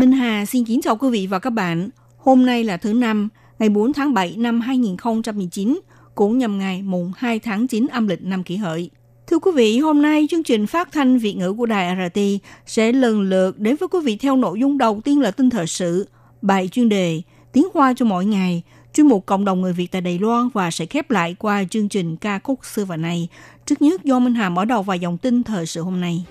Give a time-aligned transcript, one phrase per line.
[0.00, 1.88] Minh Hà xin kính chào quý vị và các bạn.
[2.18, 5.80] Hôm nay là thứ năm, ngày 4 tháng 7 năm 2019,
[6.14, 8.90] cũng nhằm ngày mùng 2 tháng 9 âm lịch năm kỷ hợi.
[9.26, 12.20] Thưa quý vị, hôm nay chương trình phát thanh Việt ngữ của Đài RT
[12.66, 15.66] sẽ lần lượt đến với quý vị theo nội dung đầu tiên là tin thời
[15.66, 16.08] sự,
[16.42, 17.22] bài chuyên đề,
[17.52, 18.62] tiếng hoa cho mỗi ngày,
[18.94, 21.88] chuyên mục cộng đồng người Việt tại Đài Loan và sẽ khép lại qua chương
[21.88, 23.28] trình ca khúc xưa và nay.
[23.66, 26.24] Trước nhất do Minh Hà mở đầu vài dòng tin thời sự hôm nay.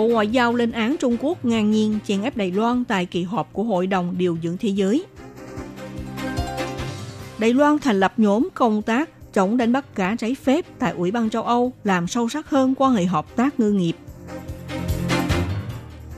[0.00, 3.22] Bộ Ngoại giao lên án Trung Quốc ngang nhiên chèn ép Đài Loan tại kỳ
[3.22, 5.04] họp của Hội đồng Điều dưỡng Thế giới.
[7.38, 11.10] Đài Loan thành lập nhóm công tác chống đánh bắt cá trái phép tại Ủy
[11.10, 13.92] ban châu Âu làm sâu sắc hơn quan hệ hợp tác ngư nghiệp.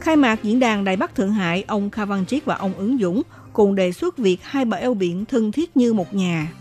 [0.01, 2.99] Khai mạc diễn đàn Đài Bắc Thượng Hải, ông Kha Văn Triết và ông Ứng
[2.99, 6.53] Dũng cùng đề xuất việc hai bờ eo biển thân thiết như một nhà.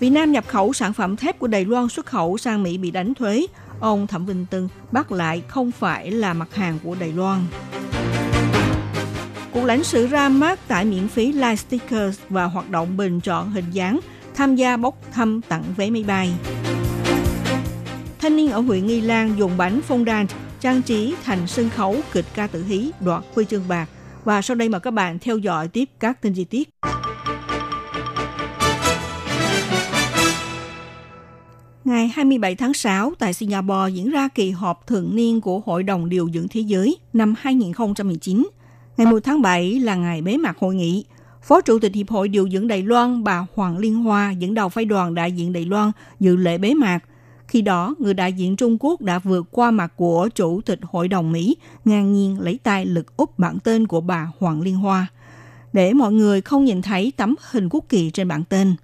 [0.00, 2.90] Việt Nam nhập khẩu sản phẩm thép của Đài Loan xuất khẩu sang Mỹ bị
[2.90, 3.46] đánh thuế.
[3.80, 7.40] Ông Thẩm Vinh Tân bắt lại không phải là mặt hàng của Đài Loan.
[9.52, 13.50] Cục lãnh sự ra mắt tại miễn phí live stickers và hoạt động bình chọn
[13.50, 14.00] hình dáng
[14.34, 16.32] tham gia bốc thăm tặng vé máy bay.
[18.18, 20.26] Thanh niên ở huyện Nghi Lan dùng bánh phong đan
[20.60, 23.88] trang trí thành sân khấu kịch ca tử hí đoạt huy chương bạc.
[24.24, 26.68] Và sau đây mời các bạn theo dõi tiếp các tin chi tiết.
[31.90, 36.08] Ngày 27 tháng 6 tại Singapore diễn ra kỳ họp thường niên của Hội đồng
[36.08, 38.48] Điều dưỡng Thế giới năm 2019.
[38.96, 41.04] Ngày 1 tháng 7 là ngày bế mạc hội nghị.
[41.42, 44.68] Phó Chủ tịch Hiệp hội Điều dưỡng Đài Loan bà Hoàng Liên Hoa dẫn đầu
[44.68, 46.98] phái đoàn đại diện Đài Loan dự lễ bế mạc.
[47.48, 51.08] Khi đó, người đại diện Trung Quốc đã vượt qua mặt của Chủ tịch Hội
[51.08, 55.06] đồng Mỹ, ngang nhiên lấy tay lực úp bản tên của bà Hoàng Liên Hoa,
[55.72, 58.74] để mọi người không nhìn thấy tấm hình quốc kỳ trên bản tên.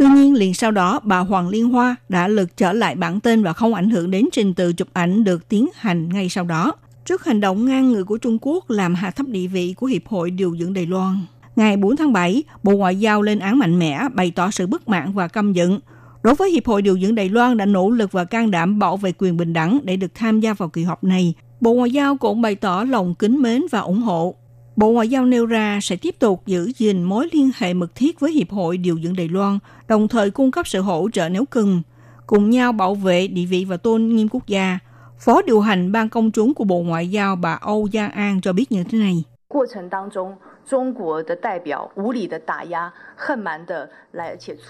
[0.00, 3.42] Tuy nhiên, liền sau đó, bà Hoàng Liên Hoa đã lật trở lại bản tên
[3.42, 6.74] và không ảnh hưởng đến trình tự chụp ảnh được tiến hành ngay sau đó.
[7.04, 10.06] Trước hành động ngang ngược của Trung Quốc làm hạ thấp địa vị của Hiệp
[10.06, 11.18] hội Điều dưỡng Đài Loan.
[11.56, 14.88] Ngày 4 tháng 7, Bộ Ngoại giao lên án mạnh mẽ, bày tỏ sự bất
[14.88, 15.80] mãn và căm giận.
[16.22, 18.96] Đối với Hiệp hội Điều dưỡng Đài Loan đã nỗ lực và can đảm bảo
[18.96, 22.16] vệ quyền bình đẳng để được tham gia vào kỳ họp này, Bộ Ngoại giao
[22.16, 24.34] cũng bày tỏ lòng kính mến và ủng hộ.
[24.80, 28.20] Bộ Ngoại giao nêu ra sẽ tiếp tục giữ gìn mối liên hệ mật thiết
[28.20, 29.58] với Hiệp hội Điều dưỡng Đài Loan,
[29.88, 31.82] đồng thời cung cấp sự hỗ trợ nếu cần,
[32.26, 34.78] cùng nhau bảo vệ địa vị và tôn nghiêm quốc gia.
[35.18, 38.52] Phó điều hành Ban Công chúng của Bộ Ngoại giao bà Âu Giang An cho
[38.52, 39.24] biết như thế này.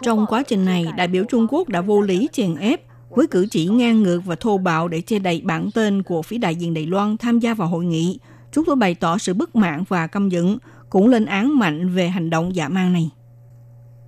[0.02, 3.46] Trong quá trình này, đại biểu Trung Quốc đã vô lý chèn ép với cử
[3.50, 6.74] chỉ ngang ngược và thô bạo để che đậy bản tên của phía đại diện
[6.74, 8.18] Đài Loan tham gia vào hội nghị,
[8.52, 10.58] Chúng tôi bày tỏ sự bất mãn và căm giận,
[10.90, 13.10] cũng lên án mạnh về hành động giả mang này.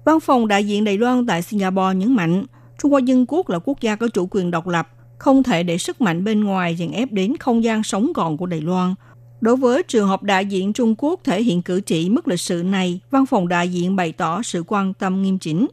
[0.05, 2.45] Văn phòng đại diện Đài Loan tại Singapore nhấn mạnh,
[2.83, 4.89] Trung Hoa Dân Quốc là quốc gia có chủ quyền độc lập,
[5.19, 8.47] không thể để sức mạnh bên ngoài dàn ép đến không gian sống còn của
[8.47, 8.95] Đài Loan.
[9.41, 12.63] Đối với trường hợp đại diện Trung Quốc thể hiện cử chỉ mất lịch sự
[12.63, 15.67] này, văn phòng đại diện bày tỏ sự quan tâm nghiêm chỉnh.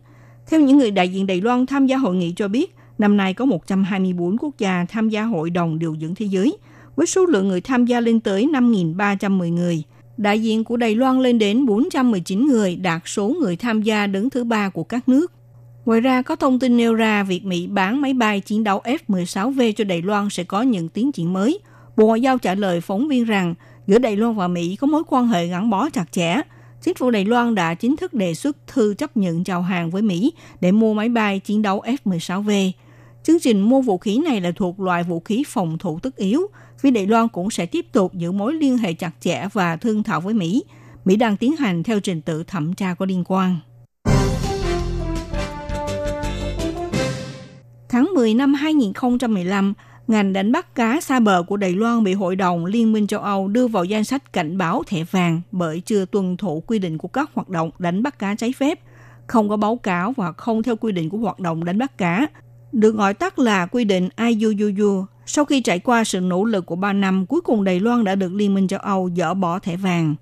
[0.50, 3.34] Theo những người đại diện Đài Loan tham gia hội nghị cho biết, năm nay
[3.34, 6.58] có 124 quốc gia tham gia Hội đồng Điều dưỡng Thế giới,
[7.00, 9.84] với số lượng người tham gia lên tới 5.310 người.
[10.18, 14.30] Đại diện của Đài Loan lên đến 419 người, đạt số người tham gia đứng
[14.30, 15.32] thứ ba của các nước.
[15.86, 19.72] Ngoài ra, có thông tin nêu ra việc Mỹ bán máy bay chiến đấu F-16V
[19.72, 21.60] cho Đài Loan sẽ có những tiến triển mới.
[21.98, 23.56] Bộ Ngoại giao trả lời phóng viên rằng
[23.88, 26.42] giữa Đài Loan và Mỹ có mối quan hệ gắn bó chặt chẽ.
[26.82, 30.02] Chính phủ Đài Loan đã chính thức đề xuất thư chấp nhận chào hàng với
[30.02, 32.72] Mỹ để mua máy bay chiến đấu F-16V.
[33.24, 36.48] Chương trình mua vũ khí này là thuộc loại vũ khí phòng thủ tất yếu.
[36.80, 40.04] Phía Đài Loan cũng sẽ tiếp tục giữ mối liên hệ chặt chẽ và thương
[40.04, 40.64] thảo với Mỹ.
[41.06, 43.60] Mỹ đang tiến hành theo trình tự thẩm tra có liên quan.
[47.90, 49.74] Tháng 10 năm 2015,
[50.08, 53.20] ngành đánh bắt cá xa bờ của Đài Loan bị Hội đồng Liên minh châu
[53.20, 56.98] Âu đưa vào danh sách cảnh báo thẻ vàng bởi chưa tuân thủ quy định
[56.98, 58.80] của các hoạt động đánh bắt cá trái phép,
[59.28, 62.28] không có báo cáo và không theo quy định của hoạt động đánh bắt cá,
[62.72, 65.06] được gọi tắt là quy định IUUU.
[65.32, 68.16] Sau khi trải qua sự nỗ lực của 3 năm, cuối cùng Đài Loan đã
[68.16, 70.16] được Liên minh châu Âu dỡ bỏ thẻ vàng.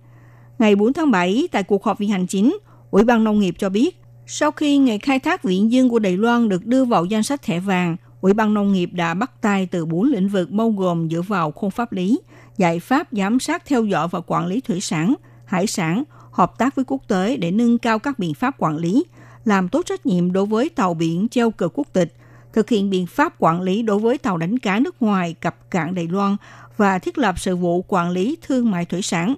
[0.60, 2.58] Ngày 4 tháng 7, tại cuộc họp viện hành chính,
[2.92, 6.18] Ủy ban Nông nghiệp cho biết, sau khi nghề khai thác viễn dương của Đài
[6.18, 9.66] Loan được đưa vào danh sách thẻ vàng, Ủy ban Nông nghiệp đã bắt tay
[9.66, 12.20] từ bốn lĩnh vực bao gồm dựa vào khung pháp lý,
[12.58, 15.14] giải pháp giám sát theo dõi và quản lý thủy sản,
[15.46, 19.06] hải sản, hợp tác với quốc tế để nâng cao các biện pháp quản lý,
[19.46, 22.14] làm tốt trách nhiệm đối với tàu biển treo cờ quốc tịch,
[22.54, 25.96] thực hiện biện pháp quản lý đối với tàu đánh cá nước ngoài cập cảng
[25.96, 26.36] Đài Loan
[26.78, 29.36] và thiết lập sự vụ quản lý thương mại thủy sản,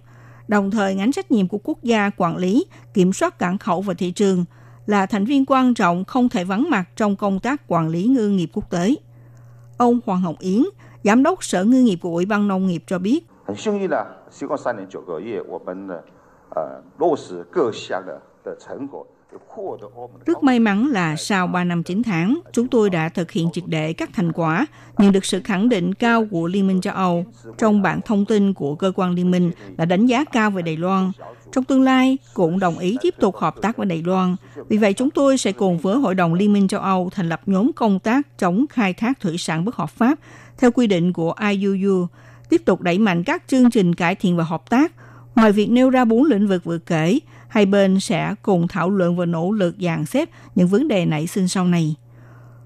[0.47, 3.94] đồng thời gánh trách nhiệm của quốc gia quản lý, kiểm soát cảng khẩu và
[3.94, 4.45] thị trường
[4.85, 8.29] là thành viên quan trọng không thể vắng mặt trong công tác quản lý ngư
[8.29, 8.95] nghiệp quốc tế.
[9.77, 10.63] Ông Hoàng Hồng Yến,
[11.03, 13.25] Giám đốc Sở Ngư nghiệp của Ủy ban Nông nghiệp cho biết,
[20.25, 23.63] rất may mắn là sau 3 năm 9 tháng, chúng tôi đã thực hiện triệt
[23.67, 24.65] để các thành quả,
[24.97, 27.25] nhận được sự khẳng định cao của Liên minh châu Âu.
[27.57, 30.77] Trong bản thông tin của cơ quan Liên minh đã đánh giá cao về Đài
[30.77, 31.11] Loan.
[31.51, 34.35] Trong tương lai, cũng đồng ý tiếp tục hợp tác với Đài Loan.
[34.69, 37.41] Vì vậy, chúng tôi sẽ cùng với Hội đồng Liên minh châu Âu thành lập
[37.45, 40.19] nhóm công tác chống khai thác thủy sản bất hợp pháp
[40.57, 42.07] theo quy định của IUU,
[42.49, 44.91] tiếp tục đẩy mạnh các chương trình cải thiện và hợp tác.
[45.35, 49.17] Ngoài việc nêu ra bốn lĩnh vực vừa kể, hai bên sẽ cùng thảo luận
[49.17, 51.95] và nỗ lực dàn xếp những vấn đề nảy sinh sau này.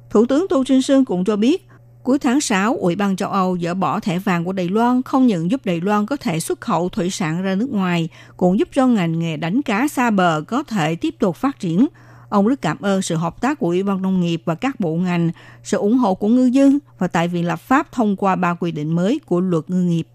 [0.09, 1.67] Thủ tướng Tô Trinh Sương cũng cho biết,
[2.03, 5.27] cuối tháng 6, Ủy ban châu Âu dỡ bỏ thẻ vàng của Đài Loan không
[5.27, 8.67] những giúp Đài Loan có thể xuất khẩu thủy sản ra nước ngoài, cũng giúp
[8.73, 11.87] cho ngành nghề đánh cá xa bờ có thể tiếp tục phát triển.
[12.29, 14.95] Ông rất cảm ơn sự hợp tác của Ủy ban Nông nghiệp và các bộ
[14.95, 15.31] ngành,
[15.63, 18.71] sự ủng hộ của ngư dân và tại Viện lập pháp thông qua ba quy
[18.71, 20.07] định mới của luật ngư nghiệp.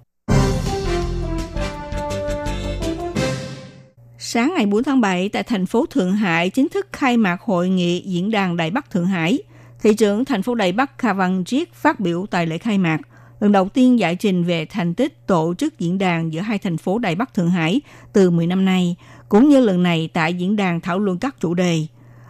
[4.30, 7.68] Sáng ngày 4 tháng 7 tại thành phố Thượng Hải chính thức khai mạc hội
[7.68, 9.38] nghị diễn đàn Đại Bắc Thượng Hải.
[9.82, 12.98] Thị trưởng thành phố Đài Bắc Kha Văn Triết phát biểu tại lễ khai mạc,
[13.40, 16.78] lần đầu tiên giải trình về thành tích tổ chức diễn đàn giữa hai thành
[16.78, 17.80] phố Đài Bắc Thượng Hải
[18.12, 18.96] từ 10 năm nay,
[19.28, 21.86] cũng như lần này tại diễn đàn thảo luận các chủ đề.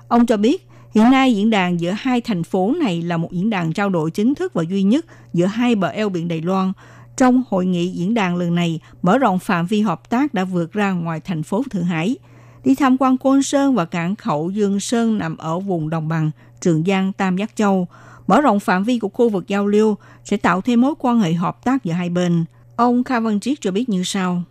[0.08, 3.50] Ông cho biết, hiện nay diễn đàn giữa hai thành phố này là một diễn
[3.50, 6.72] đàn trao đổi chính thức và duy nhất giữa hai bờ eo biển Đài Loan.
[7.18, 10.72] Trong hội nghị diễn đàn lần này, mở rộng phạm vi hợp tác đã vượt
[10.72, 12.16] ra ngoài thành phố Thượng Hải.
[12.64, 16.30] Đi tham quan Côn Sơn và cảng khẩu Dương Sơn nằm ở vùng đồng bằng,
[16.60, 17.88] Trường Giang, Tam Giác Châu.
[18.26, 21.32] Mở rộng phạm vi của khu vực giao lưu sẽ tạo thêm mối quan hệ
[21.32, 22.44] hợp tác giữa hai bên.
[22.76, 24.42] Ông Kha Văn Chiết cho biết như sau.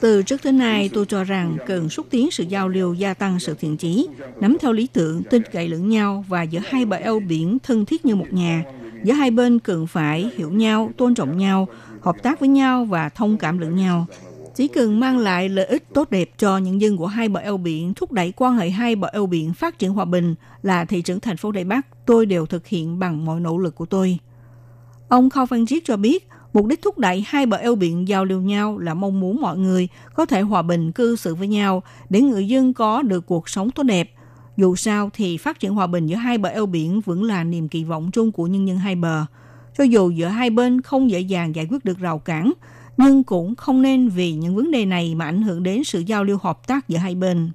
[0.00, 3.40] Từ trước tới nay, tôi cho rằng cần xúc tiến sự giao lưu gia tăng
[3.40, 4.08] sự thiện chí,
[4.40, 7.84] nắm theo lý tưởng, tin cậy lẫn nhau và giữa hai bờ eo biển thân
[7.84, 8.64] thiết như một nhà.
[9.04, 11.68] Giữa hai bên cần phải hiểu nhau, tôn trọng nhau,
[12.00, 14.06] hợp tác với nhau và thông cảm lẫn nhau.
[14.54, 17.56] Chỉ cần mang lại lợi ích tốt đẹp cho nhân dân của hai bờ eo
[17.56, 21.02] biển, thúc đẩy quan hệ hai bờ eo biển phát triển hòa bình là thị
[21.02, 24.18] trưởng thành phố Đài Bắc, tôi đều thực hiện bằng mọi nỗ lực của tôi.
[25.08, 28.24] Ông Khao Văn Triết cho biết, mục đích thúc đẩy hai bờ eo biển giao
[28.24, 31.82] lưu nhau là mong muốn mọi người có thể hòa bình cư xử với nhau
[32.10, 34.10] để người dân có được cuộc sống tốt đẹp.
[34.56, 37.68] Dù sao thì phát triển hòa bình giữa hai bờ eo biển vẫn là niềm
[37.68, 39.24] kỳ vọng chung của nhân dân hai bờ.
[39.78, 42.52] Cho dù giữa hai bên không dễ dàng giải quyết được rào cản,
[42.96, 46.24] nhưng cũng không nên vì những vấn đề này mà ảnh hưởng đến sự giao
[46.24, 47.50] lưu hợp tác giữa hai bên.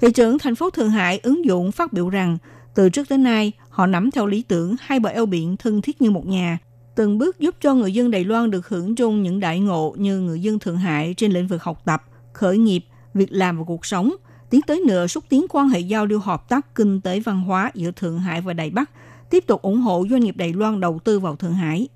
[0.00, 2.38] Thị trưởng thành phố Thượng Hải ứng dụng phát biểu rằng,
[2.74, 6.02] từ trước đến nay, họ nắm theo lý tưởng hai bờ eo biển thân thiết
[6.02, 6.58] như một nhà,
[6.96, 10.20] từng bước giúp cho người dân Đài Loan được hưởng chung những đại ngộ như
[10.20, 12.02] người dân Thượng Hải trên lĩnh vực học tập,
[12.32, 12.84] khởi nghiệp,
[13.14, 14.12] việc làm và cuộc sống,
[14.50, 17.70] tiến tới nữa xúc tiến quan hệ giao lưu hợp tác kinh tế văn hóa
[17.74, 18.90] giữa Thượng Hải và Đài Bắc,
[19.30, 21.88] tiếp tục ủng hộ doanh nghiệp Đài Loan đầu tư vào Thượng Hải.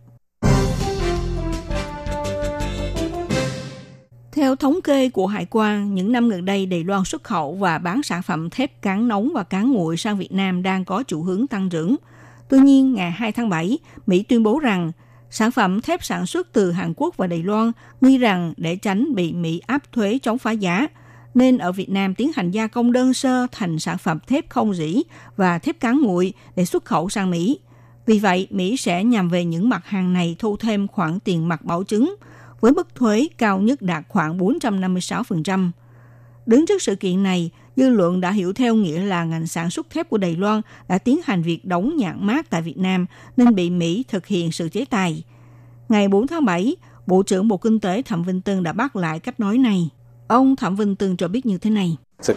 [4.32, 7.78] Theo thống kê của Hải quan, những năm gần đây Đài Loan xuất khẩu và
[7.78, 11.22] bán sản phẩm thép cán nóng và cán nguội sang Việt Nam đang có chủ
[11.22, 11.96] hướng tăng trưởng.
[12.50, 14.92] Tuy nhiên, ngày 2 tháng 7, Mỹ tuyên bố rằng
[15.30, 19.14] sản phẩm thép sản xuất từ Hàn Quốc và Đài Loan nghi rằng để tránh
[19.14, 20.86] bị Mỹ áp thuế chống phá giá,
[21.34, 24.74] nên ở Việt Nam tiến hành gia công đơn sơ thành sản phẩm thép không
[24.74, 25.02] rỉ
[25.36, 27.58] và thép cán nguội để xuất khẩu sang Mỹ.
[28.06, 31.64] Vì vậy, Mỹ sẽ nhằm về những mặt hàng này thu thêm khoản tiền mặt
[31.64, 32.14] bảo chứng,
[32.60, 35.70] với mức thuế cao nhất đạt khoảng 456%.
[36.46, 39.90] Đứng trước sự kiện này, dư luận đã hiểu theo nghĩa là ngành sản xuất
[39.90, 43.54] thép của Đài Loan đã tiến hành việc đóng nhãn mát tại Việt Nam nên
[43.54, 45.24] bị Mỹ thực hiện sự chế tài.
[45.88, 49.20] Ngày 4 tháng 7, Bộ trưởng Bộ Kinh tế Thẩm Vinh Tân đã bác lại
[49.20, 49.88] cách nói này.
[50.28, 51.96] Ông Thẩm Vinh Tân cho biết như thế này.
[52.22, 52.34] 这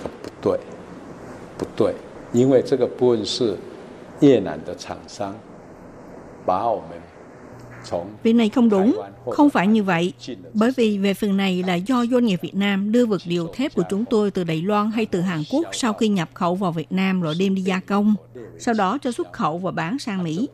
[8.24, 10.14] Việc này không đúng, không phải như vậy.
[10.54, 13.76] Bởi vì về phần này là do doanh nghiệp Việt Nam đưa vật liệu thép
[13.76, 16.72] của chúng tôi từ Đài Loan hay từ Hàn Quốc sau khi nhập khẩu vào
[16.72, 18.16] Việt Nam rồi đem đi gia công,
[18.60, 20.50] sau đó cho xuất khẩu và bán sang Mỹ.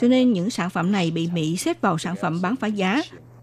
[0.00, 3.02] Cho nên những sản phẩm này bị Mỹ xếp vào sản phẩm bán phá giá.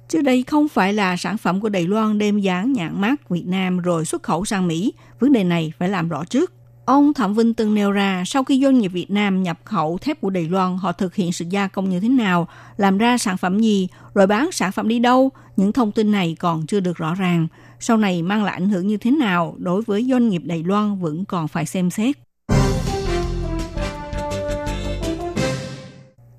[0.09, 3.45] Chứ đây không phải là sản phẩm của Đài Loan đem dán nhãn mát Việt
[3.45, 4.93] Nam rồi xuất khẩu sang Mỹ.
[5.19, 6.53] Vấn đề này phải làm rõ trước.
[6.91, 10.21] Ông Thẩm Vinh từng nêu ra sau khi doanh nghiệp Việt Nam nhập khẩu thép
[10.21, 13.37] của Đài Loan, họ thực hiện sự gia công như thế nào, làm ra sản
[13.37, 15.31] phẩm gì, rồi bán sản phẩm đi đâu.
[15.57, 17.47] Những thông tin này còn chưa được rõ ràng.
[17.79, 20.99] Sau này mang lại ảnh hưởng như thế nào đối với doanh nghiệp Đài Loan
[20.99, 22.15] vẫn còn phải xem xét.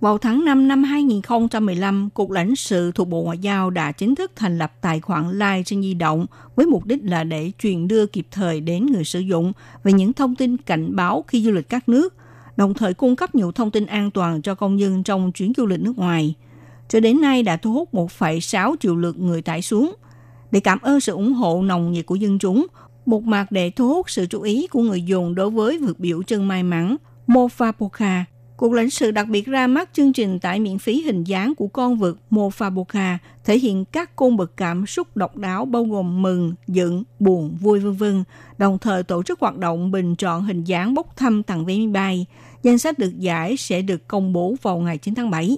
[0.02, 4.32] Vào tháng 5 năm 2015, Cục lãnh sự thuộc Bộ Ngoại giao đã chính thức
[4.36, 8.06] thành lập tài khoản Live trên di động với mục đích là để truyền đưa
[8.06, 9.52] kịp thời đến người sử dụng
[9.84, 12.14] về những thông tin cảnh báo khi du lịch các nước,
[12.56, 15.66] đồng thời cung cấp nhiều thông tin an toàn cho công dân trong chuyến du
[15.66, 16.34] lịch nước ngoài.
[16.88, 19.94] Cho đến nay đã thu hút 1,6 triệu lượt người tải xuống.
[20.50, 22.66] Để cảm ơn sự ủng hộ nồng nhiệt của dân chúng,
[23.06, 26.22] một mặt để thu hút sự chú ý của người dùng đối với vượt biểu
[26.22, 28.22] chân may mắn Mofapoka
[28.62, 31.66] Cục lãnh sự đặc biệt ra mắt chương trình tải miễn phí hình dáng của
[31.66, 36.54] con vật Mofaboka thể hiện các cung bậc cảm xúc độc đáo bao gồm mừng,
[36.66, 38.24] giận, buồn, vui vân vân,
[38.58, 41.86] đồng thời tổ chức hoạt động bình chọn hình dáng bốc thăm tặng vé máy
[41.86, 42.26] bay.
[42.62, 45.56] Danh sách được giải sẽ được công bố vào ngày 9 tháng 7.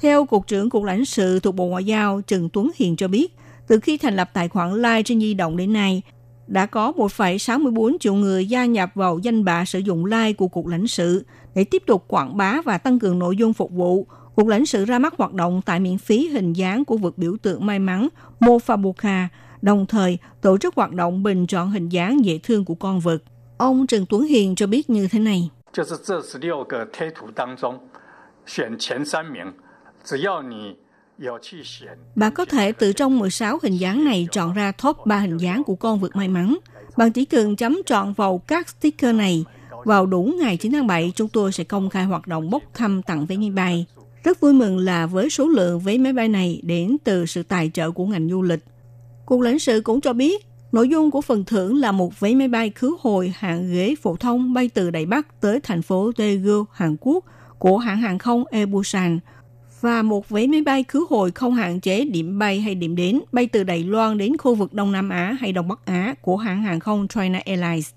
[0.00, 3.36] Theo Cục trưởng Cục lãnh sự thuộc Bộ Ngoại giao Trần Tuấn Hiền cho biết,
[3.66, 6.02] từ khi thành lập tài khoản Live trên di động đến nay,
[6.47, 10.67] đã có 1,64 triệu người gia nhập vào danh bạ sử dụng like của Cục
[10.67, 14.07] lãnh sự để tiếp tục quảng bá và tăng cường nội dung phục vụ.
[14.35, 17.37] Cục lãnh sự ra mắt hoạt động tại miễn phí hình dáng của vật biểu
[17.41, 18.07] tượng may mắn
[18.39, 19.27] Mofabuka,
[19.61, 23.17] đồng thời tổ chức hoạt động bình chọn hình dáng dễ thương của con vật.
[23.57, 25.49] Ông Trần Tuấn Hiền cho biết như thế này.
[25.73, 27.79] 就是这十六个贴图当中
[28.47, 29.53] 选前三名，
[30.03, 30.75] 只要你
[32.14, 35.64] bạn có thể từ trong 16 hình dáng này chọn ra top 3 hình dáng
[35.64, 36.58] của con vượt may mắn.
[36.96, 39.44] Bạn chỉ cần chấm chọn vào các sticker này.
[39.84, 43.02] Vào đủ ngày 9 tháng 7, chúng tôi sẽ công khai hoạt động bốc thăm
[43.02, 43.86] tặng vé máy bay.
[44.24, 47.70] Rất vui mừng là với số lượng vé máy bay này đến từ sự tài
[47.74, 48.64] trợ của ngành du lịch.
[49.26, 52.48] Cục lãnh sự cũng cho biết, nội dung của phần thưởng là một vé máy
[52.48, 56.64] bay khứ hồi hạng ghế phổ thông bay từ Đài Bắc tới thành phố Daegu,
[56.72, 57.24] Hàn Quốc
[57.58, 59.18] của hãng hàng không Air Busan–
[59.82, 63.20] và một vé máy bay khứ hồi không hạn chế điểm bay hay điểm đến
[63.32, 66.36] bay từ Đài Loan đến khu vực Đông Nam Á hay Đông Bắc Á của
[66.36, 67.90] hãng hàng không China Airlines.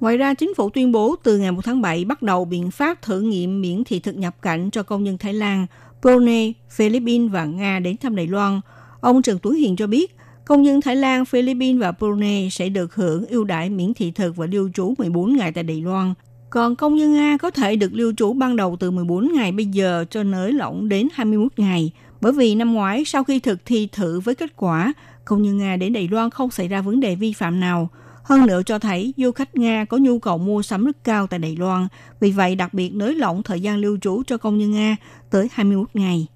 [0.00, 3.02] Ngoài ra, chính phủ tuyên bố từ ngày 1 tháng 7 bắt đầu biện pháp
[3.02, 5.66] thử nghiệm miễn thị thực nhập cảnh cho công nhân Thái Lan,
[6.02, 8.60] Brunei, Philippines và Nga đến thăm Đài Loan.
[9.00, 12.94] Ông Trần Tuấn Hiền cho biết, công nhân Thái Lan, Philippines và Brunei sẽ được
[12.94, 16.14] hưởng ưu đãi miễn thị thực và lưu trú 14 ngày tại Đài Loan
[16.50, 19.66] còn công dân nga có thể được lưu trú ban đầu từ 14 ngày bây
[19.66, 21.92] giờ cho nới lỏng đến 21 ngày.
[22.20, 24.92] Bởi vì năm ngoái sau khi thực thi thử với kết quả,
[25.24, 27.88] công nhân Nga đến Đài Loan không xảy ra vấn đề vi phạm nào.
[28.24, 31.38] Hơn nữa cho thấy du khách Nga có nhu cầu mua sắm rất cao tại
[31.38, 31.88] Đài Loan,
[32.20, 34.96] vì vậy đặc biệt nới lỏng thời gian lưu trú cho công nhân Nga
[35.30, 36.26] tới 21 ngày.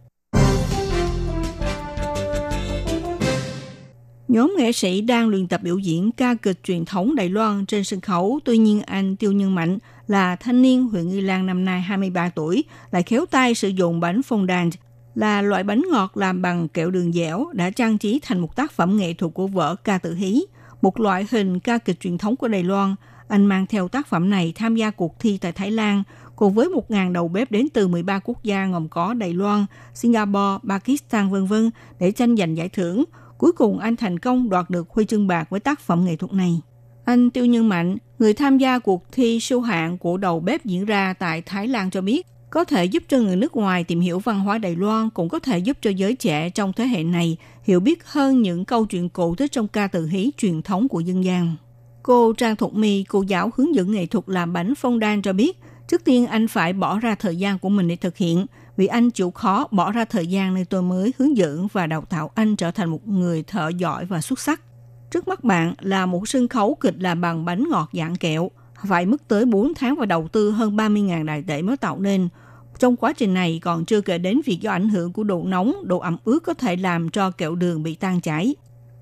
[4.28, 7.84] Nhóm nghệ sĩ đang luyện tập biểu diễn ca kịch truyền thống Đài Loan trên
[7.84, 11.64] sân khấu, tuy nhiên anh Tiêu Nhân Mạnh là thanh niên huyện Nghi Lan năm
[11.64, 14.70] nay 23 tuổi, lại khéo tay sử dụng bánh fondant
[15.14, 18.72] là loại bánh ngọt làm bằng kẹo đường dẻo đã trang trí thành một tác
[18.72, 20.42] phẩm nghệ thuật của vở ca tự hí,
[20.82, 22.94] một loại hình ca kịch truyền thống của Đài Loan.
[23.28, 26.02] Anh mang theo tác phẩm này tham gia cuộc thi tại Thái Lan,
[26.36, 30.58] cùng với 1.000 đầu bếp đến từ 13 quốc gia gồm có Đài Loan, Singapore,
[30.68, 31.54] Pakistan v.v.
[31.98, 33.04] để tranh giành giải thưởng.
[33.38, 36.32] Cuối cùng anh thành công đoạt được huy chương bạc với tác phẩm nghệ thuật
[36.32, 36.60] này.
[37.04, 40.84] Anh Tiêu Nhân Mạnh, người tham gia cuộc thi siêu hạng của đầu bếp diễn
[40.84, 44.18] ra tại Thái Lan cho biết, có thể giúp cho người nước ngoài tìm hiểu
[44.18, 47.36] văn hóa Đài Loan, cũng có thể giúp cho giới trẻ trong thế hệ này
[47.62, 51.00] hiểu biết hơn những câu chuyện cổ tích trong ca từ hí truyền thống của
[51.00, 51.56] dân gian.
[52.02, 55.32] Cô Trang Thục My, cô giáo hướng dẫn nghệ thuật làm bánh phong đan cho
[55.32, 58.86] biết, trước tiên anh phải bỏ ra thời gian của mình để thực hiện, vì
[58.86, 62.30] anh chịu khó bỏ ra thời gian nên tôi mới hướng dẫn và đào tạo
[62.34, 64.60] anh trở thành một người thợ giỏi và xuất sắc.
[65.14, 68.50] Trước mắt bạn là một sân khấu kịch làm bằng bánh ngọt dạng kẹo,
[68.88, 72.28] phải mất tới 4 tháng và đầu tư hơn 30.000 đại tệ mới tạo nên.
[72.78, 75.74] Trong quá trình này còn chưa kể đến việc do ảnh hưởng của độ nóng,
[75.84, 78.54] độ ẩm ướt có thể làm cho kẹo đường bị tan chảy.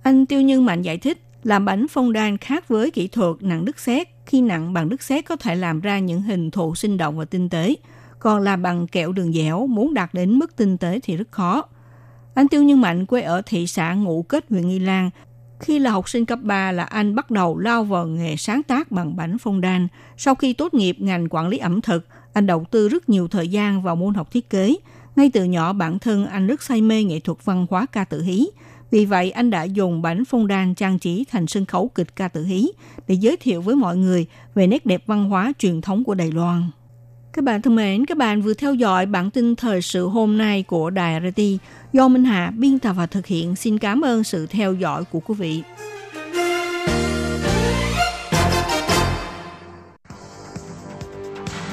[0.02, 3.64] Anh Tiêu Nhân Mạnh giải thích, làm bánh phong đan khác với kỹ thuật nặng
[3.64, 4.08] đứt sét.
[4.26, 7.24] Khi nặng bằng đứt sét có thể làm ra những hình thù sinh động và
[7.24, 7.74] tinh tế.
[8.18, 11.64] Còn làm bằng kẹo đường dẻo, muốn đạt đến mức tinh tế thì rất khó.
[12.34, 15.10] Anh Tiêu Nhân Mạnh quê ở thị xã Ngũ Kết, huyện Nghi Lan,
[15.62, 18.92] khi là học sinh cấp 3 là anh bắt đầu lao vào nghề sáng tác
[18.92, 19.88] bằng bánh phong đan.
[20.16, 23.48] Sau khi tốt nghiệp ngành quản lý ẩm thực, anh đầu tư rất nhiều thời
[23.48, 24.76] gian vào môn học thiết kế.
[25.16, 28.22] Ngay từ nhỏ bản thân anh rất say mê nghệ thuật văn hóa ca tự
[28.22, 28.46] hí.
[28.90, 32.28] Vì vậy anh đã dùng bánh phong đan trang trí thành sân khấu kịch ca
[32.28, 32.68] tự hí
[33.08, 36.32] để giới thiệu với mọi người về nét đẹp văn hóa truyền thống của Đài
[36.32, 36.62] Loan.
[37.32, 40.62] Các bạn thân mến, các bạn vừa theo dõi bản tin thời sự hôm nay
[40.62, 41.42] của Đài RT
[41.92, 43.56] do Minh Hà biên tập và thực hiện.
[43.56, 45.62] Xin cảm ơn sự theo dõi của quý vị.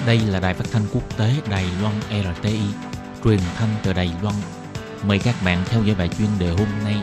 [0.08, 2.60] Đây là đài phát thanh quốc tế Đài Loan RTI,
[3.24, 4.36] truyền thanh từ Đài Loan.
[5.08, 6.96] Mời các bạn theo dõi bài chuyên đề hôm nay.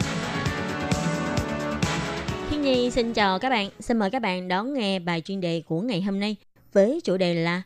[2.51, 5.63] Thiên Nhi xin chào các bạn, xin mời các bạn đón nghe bài chuyên đề
[5.67, 6.37] của ngày hôm nay
[6.73, 7.63] với chủ đề là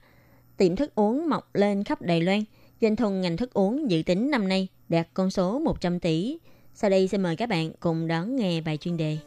[0.56, 2.44] tiệm thức uống mọc lên khắp Đài Loan,
[2.80, 6.38] doanh thu ngành thức uống dự tính năm nay đạt con số 100 tỷ.
[6.74, 9.18] Sau đây xin mời các bạn cùng đón nghe bài chuyên đề.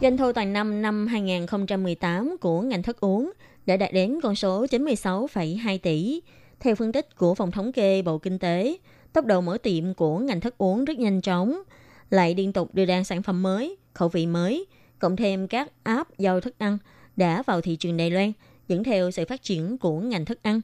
[0.00, 3.32] Doanh thu toàn năm năm 2018 của ngành thức uống
[3.66, 6.20] đã đạt đến con số 96,2 tỷ.
[6.60, 8.78] Theo phân tích của Phòng Thống kê Bộ Kinh tế,
[9.12, 11.62] tốc độ mở tiệm của ngành thức uống rất nhanh chóng,
[12.10, 14.66] lại liên tục đưa ra sản phẩm mới, khẩu vị mới,
[14.98, 16.78] cộng thêm các app giao thức ăn
[17.16, 18.32] đã vào thị trường Đài Loan,
[18.68, 20.60] dẫn theo sự phát triển của ngành thức ăn.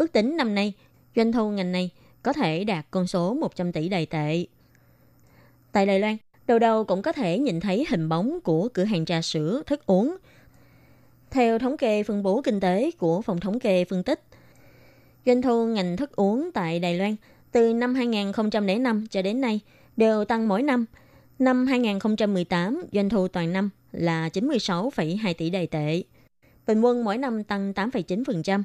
[0.00, 0.72] Ước tính năm nay,
[1.16, 1.90] doanh thu ngành này
[2.22, 4.46] có thể đạt con số 100 tỷ đài tệ.
[5.72, 6.16] Tại Đài Loan,
[6.46, 9.86] đầu đầu cũng có thể nhìn thấy hình bóng của cửa hàng trà sữa, thức
[9.86, 10.16] uống.
[11.30, 14.20] Theo thống kê phân bố kinh tế của Phòng Thống kê phân tích,
[15.26, 17.16] doanh thu ngành thức uống tại Đài Loan
[17.52, 19.60] từ năm 2005 cho đến nay
[19.96, 20.84] đều tăng mỗi năm.
[21.38, 26.02] Năm 2018, doanh thu toàn năm là 96,2 tỷ đài tệ.
[26.66, 28.62] Bình quân mỗi năm tăng 8,9%.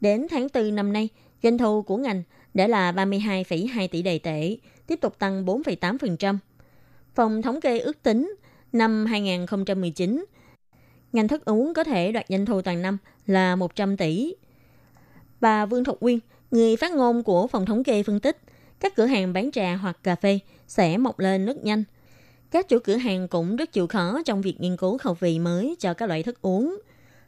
[0.00, 1.08] Đến tháng 4 năm nay,
[1.42, 2.22] doanh thu của ngành
[2.54, 6.38] đã là 32,2 tỷ đài tệ, tiếp tục tăng 4,8%.
[7.14, 8.34] Phòng thống kê ước tính
[8.72, 10.24] năm 2019,
[11.12, 14.34] ngành thức uống có thể đoạt doanh thu toàn năm là 100 tỷ.
[15.40, 16.18] Bà Vương Thục Quyên,
[16.50, 18.38] người phát ngôn của phòng thống kê phân tích,
[18.80, 21.84] các cửa hàng bán trà hoặc cà phê sẽ mọc lên rất nhanh.
[22.50, 25.76] Các chủ cửa hàng cũng rất chịu khó trong việc nghiên cứu khẩu vị mới
[25.78, 26.80] cho các loại thức uống.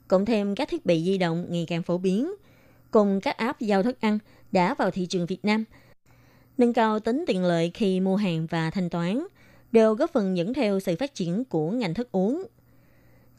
[0.09, 2.33] Cộng thêm các thiết bị di động ngày càng phổ biến,
[2.97, 4.19] cùng các app giao thức ăn
[4.53, 5.65] đã vào thị trường Việt Nam.
[6.59, 9.27] Nâng cao tính tiện lợi khi mua hàng và thanh toán
[9.73, 12.47] đều góp phần dẫn theo sự phát triển của ngành thức uống.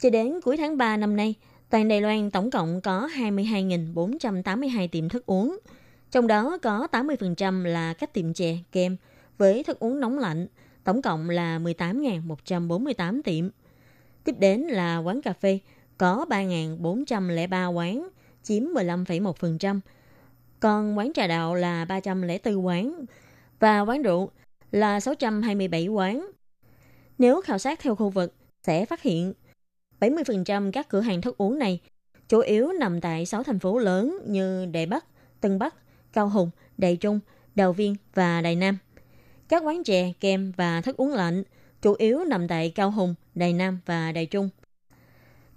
[0.00, 1.34] Cho đến cuối tháng 3 năm nay,
[1.70, 5.58] toàn Đài Loan tổng cộng có 22.482 tiệm thức uống,
[6.10, 8.96] trong đó có 80% là các tiệm chè, kem
[9.38, 10.46] với thức uống nóng lạnh,
[10.84, 13.48] tổng cộng là 18.148 tiệm.
[14.24, 15.58] Tiếp đến là quán cà phê,
[15.98, 18.08] có 3.403 quán,
[18.48, 19.80] chiếm 15,1%.
[20.60, 23.04] Còn quán trà đạo là 304 quán
[23.60, 24.30] và quán rượu
[24.72, 26.30] là 627 quán.
[27.18, 29.32] Nếu khảo sát theo khu vực, sẽ phát hiện
[30.00, 31.80] 70% các cửa hàng thức uống này
[32.28, 35.04] chủ yếu nằm tại 6 thành phố lớn như Đài Bắc,
[35.40, 35.74] Tân Bắc,
[36.12, 37.20] Cao Hùng, Đài Trung,
[37.54, 38.78] Đào Viên và Đài Nam.
[39.48, 41.42] Các quán chè, kem và thức uống lạnh
[41.82, 44.48] chủ yếu nằm tại Cao Hùng, Đài Nam và Đài Trung.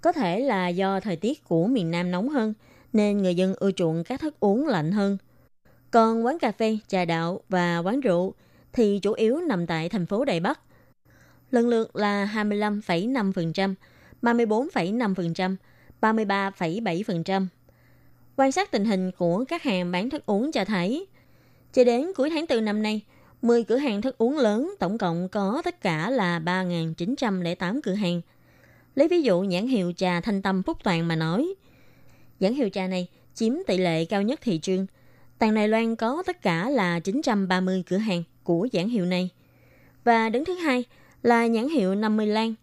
[0.00, 2.54] Có thể là do thời tiết của miền Nam nóng hơn,
[2.92, 5.16] nên người dân ưa chuộng các thức uống lạnh hơn.
[5.90, 8.34] Còn quán cà phê, trà đạo và quán rượu
[8.72, 10.60] thì chủ yếu nằm tại thành phố Đài Bắc.
[11.50, 13.74] Lần lượt là 25,5%,
[14.22, 15.56] 34,5%,
[16.00, 17.46] 33,7%.
[18.36, 21.06] Quan sát tình hình của các hàng bán thức uống cho thấy,
[21.72, 23.00] cho đến cuối tháng 4 năm nay,
[23.42, 28.20] 10 cửa hàng thức uống lớn tổng cộng có tất cả là 3.908 cửa hàng.
[28.94, 31.54] Lấy ví dụ nhãn hiệu trà Thanh Tâm Phúc Toàn mà nói,
[32.42, 34.86] nhãn hiệu trà này chiếm tỷ lệ cao nhất thị trường.
[35.38, 39.30] Toàn Đài Loan có tất cả là 930 cửa hàng của nhãn hiệu này.
[40.04, 40.84] Và đứng thứ hai
[41.22, 42.54] là nhãn hiệu 50 Lan,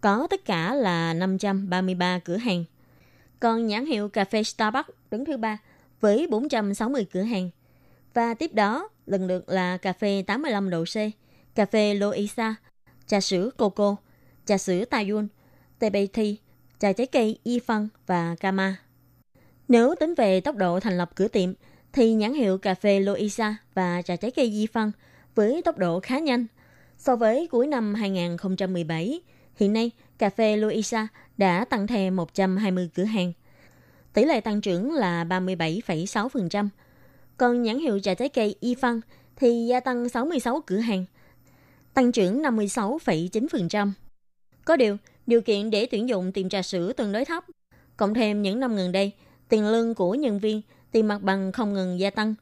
[0.00, 2.64] có tất cả là 533 cửa hàng.
[3.40, 5.58] Còn nhãn hiệu cà phê Starbucks đứng thứ ba
[6.00, 7.50] với 460 cửa hàng.
[8.14, 10.96] Và tiếp đó lần lượt là cà phê 85 độ C,
[11.54, 12.54] cà phê Loisa,
[13.06, 13.96] trà sữa Coco,
[14.46, 15.28] trà sữa Taiyun,
[15.78, 16.38] tebeti,
[16.78, 18.87] trà trái cây Y Phân và Kama.
[19.68, 21.52] Nếu tính về tốc độ thành lập cửa tiệm,
[21.92, 24.92] thì nhãn hiệu cà phê Loisa và trà trái cây Di Phân
[25.34, 26.46] với tốc độ khá nhanh.
[26.98, 29.20] So với cuối năm 2017,
[29.56, 33.32] hiện nay cà phê Loisa đã tăng thêm 120 cửa hàng.
[34.12, 36.68] Tỷ lệ tăng trưởng là 37,6%.
[37.36, 39.00] Còn nhãn hiệu trà trái cây Y Phân
[39.36, 41.04] thì gia tăng 66 cửa hàng,
[41.94, 43.92] tăng trưởng 56,9%.
[44.64, 47.44] Có điều, điều kiện để tuyển dụng tiệm trà sữa tương đối thấp.
[47.96, 49.12] Cộng thêm những năm gần đây,
[49.48, 52.34] tiền lương của nhân viên, tiền mặt bằng không ngừng gia tăng.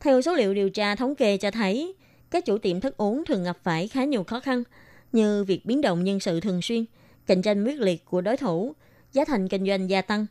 [0.00, 1.94] Theo số liệu điều tra thống kê cho thấy,
[2.30, 4.62] các chủ tiệm thức uống thường gặp phải khá nhiều khó khăn,
[5.12, 6.84] như việc biến động nhân sự thường xuyên,
[7.26, 8.74] cạnh tranh quyết liệt của đối thủ,
[9.12, 10.26] giá thành kinh doanh gia tăng.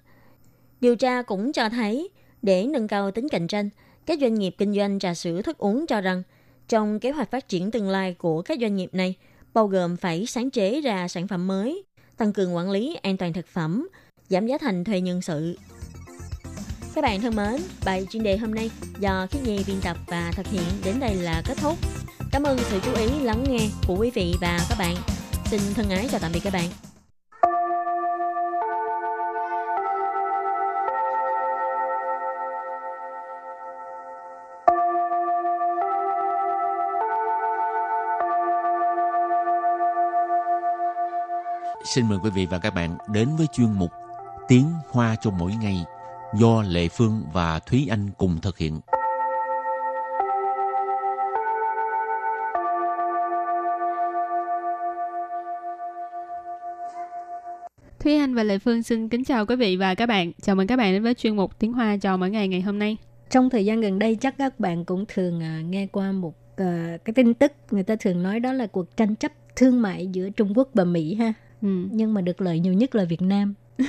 [0.82, 2.10] Điều tra cũng cho thấy,
[2.42, 3.70] để nâng cao tính cạnh tranh,
[4.06, 6.24] các doanh nghiệp kinh doanh trà sữa thức uống cho rằng
[6.68, 9.16] trong kế hoạch phát triển tương lai của các doanh nghiệp này
[9.54, 11.84] bao gồm phải sáng chế ra sản phẩm mới,
[12.18, 13.90] tăng cường quản lý an toàn thực phẩm,
[14.30, 15.56] giảm giá thành thuê nhân sự.
[16.95, 20.32] Các bạn thân mến, bài chuyên đề hôm nay do Khiết Nhi biên tập và
[20.36, 21.77] thực hiện đến đây là kết thúc.
[22.32, 24.95] Cảm ơn sự chú ý lắng nghe của quý vị và các bạn.
[25.45, 26.69] Xin thân ái chào tạm biệt các bạn.
[41.86, 43.91] Xin mời quý vị và các bạn đến với chuyên mục
[44.47, 45.86] Tiếng Hoa cho mỗi ngày
[46.34, 48.80] do Lệ Phương và Thúy Anh cùng thực hiện.
[58.00, 60.32] Thúy Anh và Lệ Phương xin kính chào quý vị và các bạn.
[60.41, 62.80] Chào mừng các bạn đến với chuyên mục Tiếng Hoa cho mỗi ngày ngày hôm
[62.80, 62.98] nay.
[63.30, 66.98] Trong thời gian gần đây chắc các bạn cũng thường à, nghe qua một à,
[67.06, 70.30] cái tin tức người ta thường nói đó là cuộc tranh chấp thương mại giữa
[70.30, 71.34] Trung Quốc và Mỹ ha.
[71.62, 71.67] Ừ.
[71.91, 73.54] Nhưng mà được lợi nhiều nhất là Việt Nam.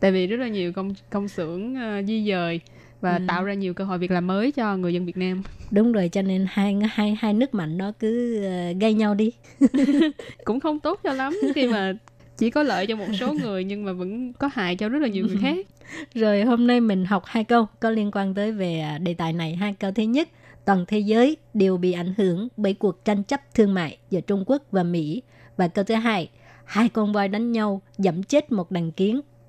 [0.00, 2.60] Tại vì rất là nhiều công công xưởng uh, di dời
[3.00, 3.22] và Ừ.
[3.28, 5.42] tạo ra nhiều cơ hội việc làm mới cho người dân Việt Nam.
[5.70, 9.32] Đúng rồi cho nên hai hai hai nước mạnh đó cứ à, gây nhau đi.
[10.44, 11.92] Cũng không tốt cho lắm khi mà
[12.38, 15.08] chỉ có lợi cho một số người nhưng mà vẫn có hại cho rất là
[15.08, 15.66] nhiều người khác.
[16.14, 19.32] Rồi hôm nay mình học hai câu có liên quan tới về à, đề tài
[19.32, 19.56] này.
[19.56, 20.28] Hai câu thứ nhất,
[20.64, 24.44] toàn thế giới đều bị ảnh hưởng bởi cuộc tranh chấp thương mại giữa Trung
[24.46, 25.22] Quốc và Mỹ.
[25.56, 26.30] Và câu thứ hai,
[26.64, 29.20] hai con voi đánh nhau dẫm chết một đàn kiến.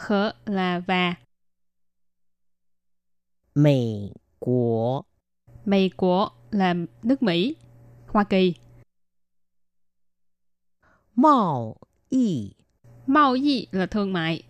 [0.00, 1.14] khở là và,
[3.54, 5.02] 美国
[5.64, 7.56] Mỹ của là nước Mỹ,
[8.06, 8.54] Hoa Kỳ,
[11.14, 11.76] 贸
[12.08, 12.56] 易
[13.06, 14.42] Mao y là thương mại,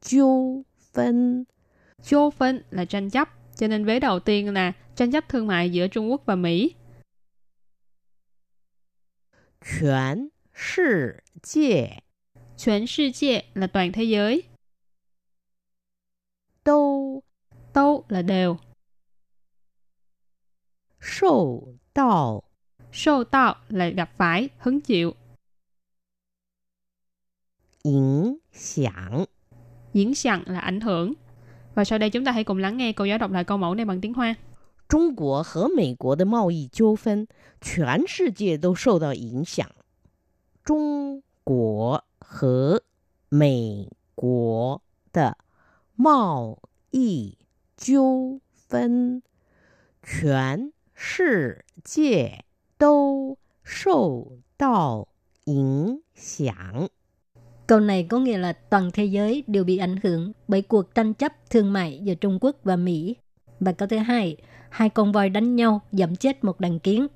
[0.00, 1.44] 纠纷
[2.02, 3.28] Chô phân là tranh chấp.
[3.56, 6.74] Cho nên vế đầu tiên là tranh chấp thương mại giữa Trung Quốc và Mỹ.
[9.62, 12.02] 全世界
[12.56, 14.44] 全世界là toàn thế giới.
[16.64, 17.22] 都
[17.72, 18.58] Đâu là đều.
[21.00, 22.44] 受到
[22.92, 25.14] Sâu tạo là gặp phải, hứng chịu.
[27.82, 29.26] 影响。
[29.94, 31.12] Diễn sẵn là ảnh hưởng.
[31.74, 33.74] Và sau đây chúng ta hãy cùng lắng nghe cô giáo đọc lại câu mẫu
[33.74, 34.36] này bằng tiếng Hoa.
[34.88, 37.28] 中国和美国的贸易纠纷，
[37.60, 39.70] 全世界都受到影响。
[40.64, 42.82] 中 国和
[43.28, 44.80] 美国
[45.12, 45.36] 的
[45.96, 46.58] 贸
[46.90, 47.38] 易
[47.76, 49.22] 纠纷，
[50.02, 52.44] 全世界
[52.78, 55.08] 都受到
[55.44, 56.88] 影响。
[57.66, 61.14] Câu này có nghĩa là toàn thế giới đều bị ảnh hưởng bởi cuộc tranh
[61.14, 63.16] chấp thương mại giữa Trung Quốc và Mỹ.
[63.60, 64.36] Và câu thứ hai,
[64.70, 67.06] hai con voi đánh nhau dẫm chết một đàn kiến.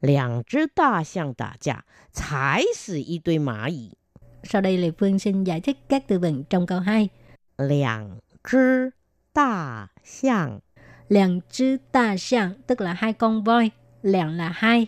[0.00, 3.96] 两只大象打架，踩死一堆蚂蚁。
[4.42, 7.08] Sau đây Lê Phương xin giải thích các từ vựng trong câu 2.
[7.56, 8.92] 两只
[9.32, 10.60] 大象
[11.08, 13.70] Làng chư ta xiang tức là hai con voi.
[14.02, 14.86] Làng là hai.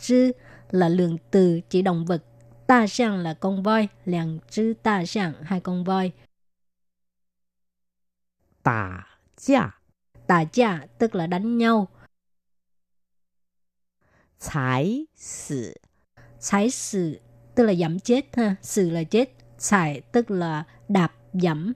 [0.00, 0.32] Chư
[0.70, 2.24] là lượng từ chỉ động vật.
[2.66, 3.88] Ta xiang là con voi.
[4.04, 6.12] Làng chư ta xiang hai con voi.
[8.62, 9.06] 打
[9.36, 9.70] 架，
[10.26, 11.88] Tà cha tức là đánh nhau.
[14.38, 15.74] 踩死
[16.40, 17.20] Thái sự
[17.54, 18.56] tức là dẫm chết ha.
[18.62, 19.30] Sự là chết.
[19.58, 21.72] Xài tức là đạp dẫm.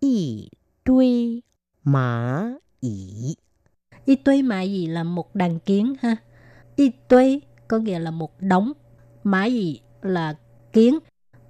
[0.00, 0.50] 一
[0.84, 1.42] 堆
[1.84, 3.38] 蚂蚁。
[4.04, 6.16] Y tuế mã gì là một đàn kiến ha.
[6.76, 8.72] Y tuế có nghĩa là một đống.
[9.22, 10.36] Mã gì là
[10.72, 10.98] kiến.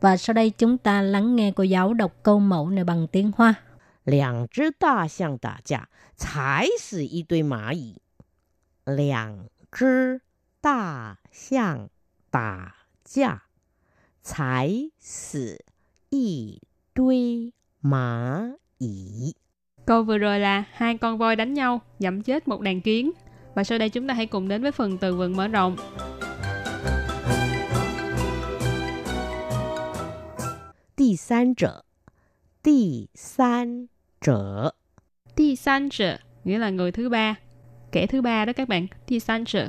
[0.01, 3.33] Và sau đây chúng ta lắng nghe cô giáo đọc câu mẫu này bằng tiếng
[3.37, 3.55] Hoa.
[4.05, 7.97] 两只大象打架，踩死一堆蚂蚁。
[8.89, 10.21] 两只
[10.61, 11.89] 大象
[12.31, 13.43] 打架，
[14.23, 15.65] 踩死
[16.11, 16.61] 一
[16.95, 17.53] 堆
[17.83, 19.35] 蚂蚁。
[19.87, 23.13] Câu vừa rồi là hai con voi đánh nhau, dẫm chết một đàn kiến.
[23.55, 25.77] Và sau đây chúng ta hãy cùng đến với phần từ vựng mở rộng.
[30.97, 31.85] 第三者，
[32.63, 33.89] 第三
[34.21, 34.75] 者，
[35.35, 37.35] Ti san trợ nghĩa là người thứ ba,
[37.93, 38.87] kẻ thứ ba đó các bạn.
[39.07, 39.69] Ti san trợ.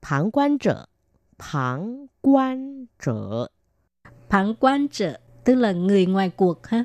[0.00, 0.88] 旁观者，
[1.38, 3.50] 旁观者
[4.28, 6.84] Phản quan trợ tức là người ngoài cuộc ha.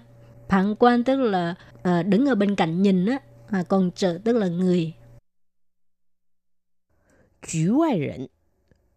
[0.50, 4.34] Phản quan tức là ờ, đứng ở bên cạnh nhìn á, à, còn trợ tức
[4.34, 4.94] là người.
[7.42, 8.30] 局外人，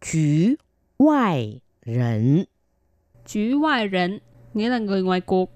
[0.01, 0.57] 局
[0.97, 2.45] 外人
[3.25, 4.19] Chủ ngoại rịnh
[4.53, 5.51] nghĩa là người ngoài cuộc.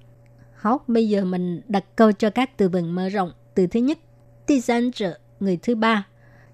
[0.55, 3.31] Học, bây giờ mình đặt câu cho các từ vựng mở rộng.
[3.55, 3.99] Từ thứ nhất,
[4.49, 6.05] 第三者 người thứ ba.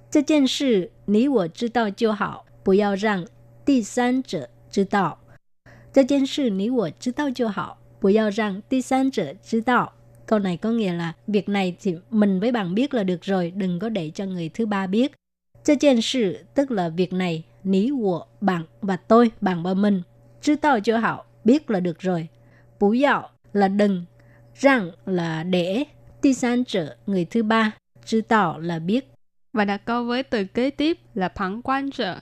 [0.10, 3.26] 这件事你我知道就好，不要让
[3.66, 5.20] 第三者知道。
[5.94, 9.94] 这件事你我知道就好，不要让第三者知道。
[10.26, 13.80] Câu này có nghĩa là việc này thì mình với bạn biết là được rồi, đừng
[13.80, 15.12] có để cho người thứ ba biết.
[15.64, 20.04] 这件事 tức là việc này, ní của bạn và tôi, bạn và mình.
[20.42, 22.28] 知道就好 biết là được rồi.
[22.80, 24.06] 不要 là đừng,
[24.56, 25.86] rằng là để,
[26.22, 27.74] 第三者 người thứ ba,
[28.06, 29.06] 知道 là biết.
[29.54, 32.18] Và đặt câu với từ kế tiếp là phản quan trợ.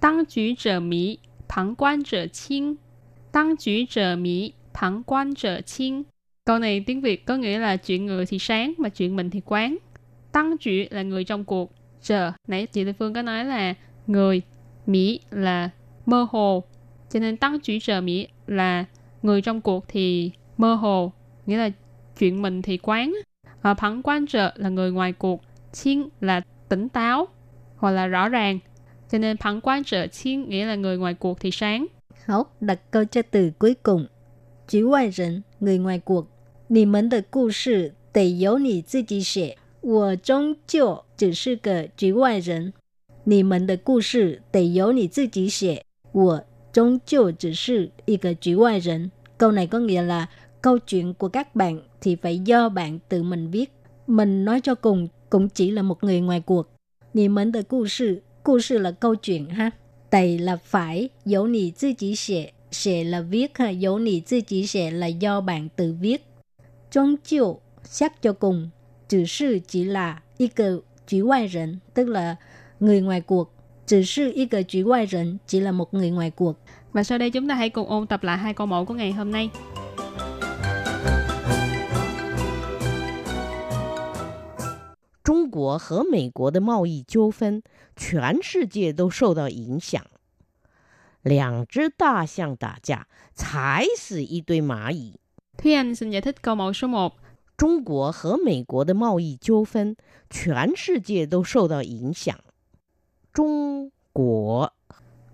[0.00, 2.74] Tăng chủ trợ mỹ, phản quan trợ清.
[3.32, 6.02] Tăng chủ trợ mỹ, phản quan trợ清.
[6.44, 9.40] Câu này tiếng Việt có nghĩa là chuyện người thì sáng mà chuyện mình thì
[9.44, 9.76] quán.
[10.32, 11.72] Tăng chủ là người trong cuộc.
[12.02, 13.74] Trợ, nãy chị Lê Phương có nói là
[14.06, 14.42] người.
[14.86, 15.70] Mỹ là
[16.06, 16.64] mơ hồ.
[17.10, 18.84] Cho nên tăng chủ trợ Mỹ là
[19.22, 21.12] người trong cuộc thì mơ hồ.
[21.46, 21.70] Nghĩa là
[22.18, 23.14] chuyện mình thì quán.
[23.62, 25.40] À, phản quan trợ là người ngoài cuộc.
[25.72, 27.28] Chiên là tỉnh táo
[27.76, 28.58] hoặc là rõ ràng.
[29.10, 31.86] Cho nên phản quan trợ chiên nghĩa là người ngoài cuộc thì sáng.
[32.26, 34.06] Học, đặt câu cho từ cuối cùng.
[34.66, 36.26] 局外人 người ngoài cuộc.
[36.68, 42.72] 你们的故事得由你自己写，我终究只是个局外人。
[43.24, 49.10] 你们的故事得由你自己写，我终究只是一个局外人。
[49.36, 50.28] Câu này có nghĩa là
[50.62, 53.72] câu chuyện của các bạn thì phải do bạn tự mình viết.
[54.06, 56.70] Mình nói cho cùng cũng chỉ là một người ngoài cuộc.
[57.14, 59.70] Nì mến de故事,故事 là câu chuyện ha.
[60.10, 64.40] Tày là phải, dấu nì tự chỉ xệ, xệ là viết ha, dấu nì tự
[64.40, 66.24] chỉ xệ là do bạn tự viết.
[66.90, 68.70] Trong chiều, xét cho cùng,
[69.08, 72.36] chỉ sư chỉ là y cờ局外人, tức là
[72.80, 73.50] người ngoài cuộc.
[73.86, 76.58] Chỉ sư y cờ局外人, chỉ là một người ngoài cuộc.
[76.92, 79.12] Và sau đây chúng ta hãy cùng ôn tập lại hai câu mẫu của ngày
[79.12, 79.50] hôm nay.
[85.28, 87.62] 中国和美国的贸易纠纷，
[87.96, 90.04] 全世界都受到影响。
[91.22, 95.18] 两只大象打架，踩死一堆蚂蚁。
[95.56, 97.12] Thúy Anh xin giải thích câu mẫu số 1.
[97.56, 99.96] 中国和美国的贸易纠纷，
[100.28, 102.38] 全世界都受到影响。
[103.32, 104.72] 中国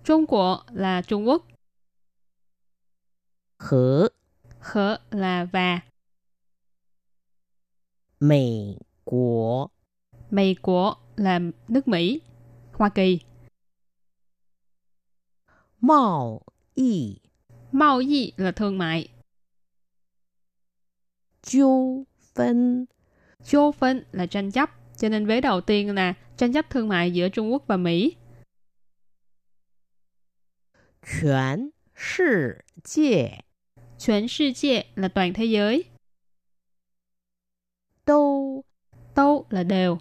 [0.03, 1.43] Trung Quốc là Trung Quốc,
[3.57, 4.11] 和
[4.59, 5.81] khở là và,
[8.19, 9.71] 美国
[10.30, 12.20] Mỹ của là nước Mỹ,
[12.72, 13.20] Hoa Kỳ.
[15.80, 16.40] Mạo
[16.74, 17.18] y
[17.72, 19.08] Mạo y là thương mại.
[21.42, 22.86] Chiêu phân
[23.44, 24.70] Chiêu phân là tranh chấp.
[24.96, 28.16] Cho nên vế đầu tiên là tranh chấp thương mại giữa Trung Quốc và Mỹ.
[31.02, 33.40] Quyền sư 界
[34.06, 35.84] Quyền sư 界 là toàn thế giới.
[38.06, 38.62] Đâu
[39.16, 39.98] Đâu là đều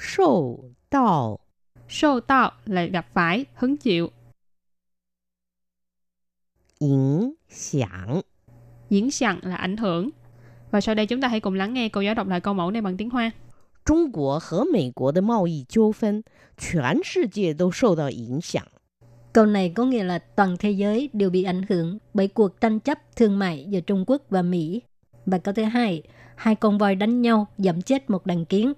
[0.00, 0.58] 受
[0.90, 1.40] 到
[1.88, 4.10] sâu tạo là gặp phải, hứng chịu,
[6.78, 8.22] 影响。
[8.90, 10.10] diễn sẵn là ảnh hưởng.
[10.70, 12.70] Và sau đây chúng ta hãy cùng lắng nghe cô giáo đọc lại câu mẫu
[12.70, 13.32] này bằng tiếng Hoa.
[13.84, 16.24] 中国和美国的贸易纠纷，
[16.56, 18.66] 全世界都受到影响。
[19.32, 22.80] Câu này có nghĩa là toàn thế giới đều bị ảnh hưởng bởi cuộc tranh
[22.80, 24.82] chấp thương mại giữa Trung Quốc và Mỹ.
[25.26, 26.02] Và câu thứ hai,
[26.36, 28.72] hai con voi đánh nhau dẫm chết một đàn kiến.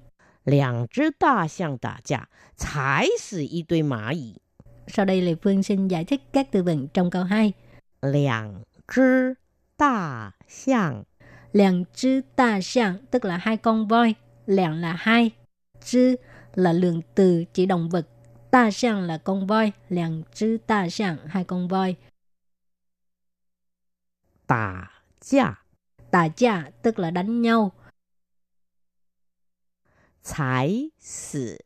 [0.45, 4.41] 两只大象打架，踩死一堆蚂蚁。
[4.87, 7.53] Sau đây Lê Phương xin giải thích các từ vựng trong câu 2.
[8.01, 9.37] 两只
[9.77, 11.05] 大象
[11.53, 14.15] Làng chư ta xiang tức là hai con voi.
[14.47, 15.31] Làng là hai.
[15.85, 16.17] Chư
[16.55, 18.09] là lượng từ chỉ động vật.
[18.51, 19.73] Ta xiang là con voi.
[19.89, 21.97] Làng chư ta xiang hai con voi.
[24.47, 25.55] 打架，
[26.11, 27.73] Tà cha tức là đánh nhau.
[30.23, 31.59] 踩死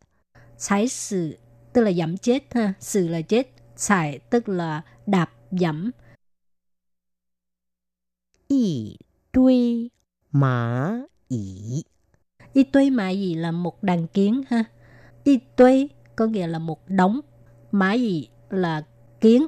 [0.59, 1.39] 踩sự
[1.73, 2.75] tức là dẫm chết ha.
[2.81, 5.91] Sự là chết.踩tức là đạp dẫm.
[8.49, 8.99] 一
[9.33, 9.91] 堆
[10.33, 11.87] 蚂蚁。
[12.53, 14.65] Y tuế mã gì là một đàn kiến ha.
[15.25, 17.21] Y tuế có nghĩa là một đống.
[17.71, 18.83] Mã gì là
[19.21, 19.47] kiến.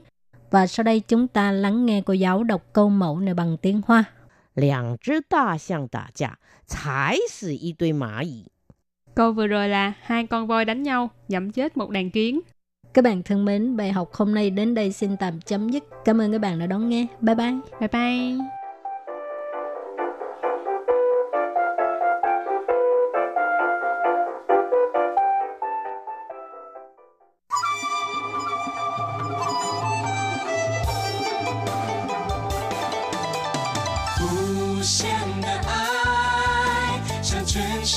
[0.51, 3.83] Và sau đây chúng ta lắng nghe cô giáo đọc câu mẫu này bằng tiếng
[3.87, 4.05] Hoa.
[4.55, 8.47] 两只大象打架，踩死一堆蚂蚁。
[9.20, 12.40] Câu vừa rồi là hai con voi đánh nhau, dẫm chết một đàn kiến.
[12.94, 15.84] Các bạn thân mến, bài học hôm nay đến đây xin tạm chấm dứt.
[16.06, 17.08] Cảm ơn các bạn đã đón nghe.
[17.22, 17.54] Bye bye.
[17.80, 18.59] Bye bye.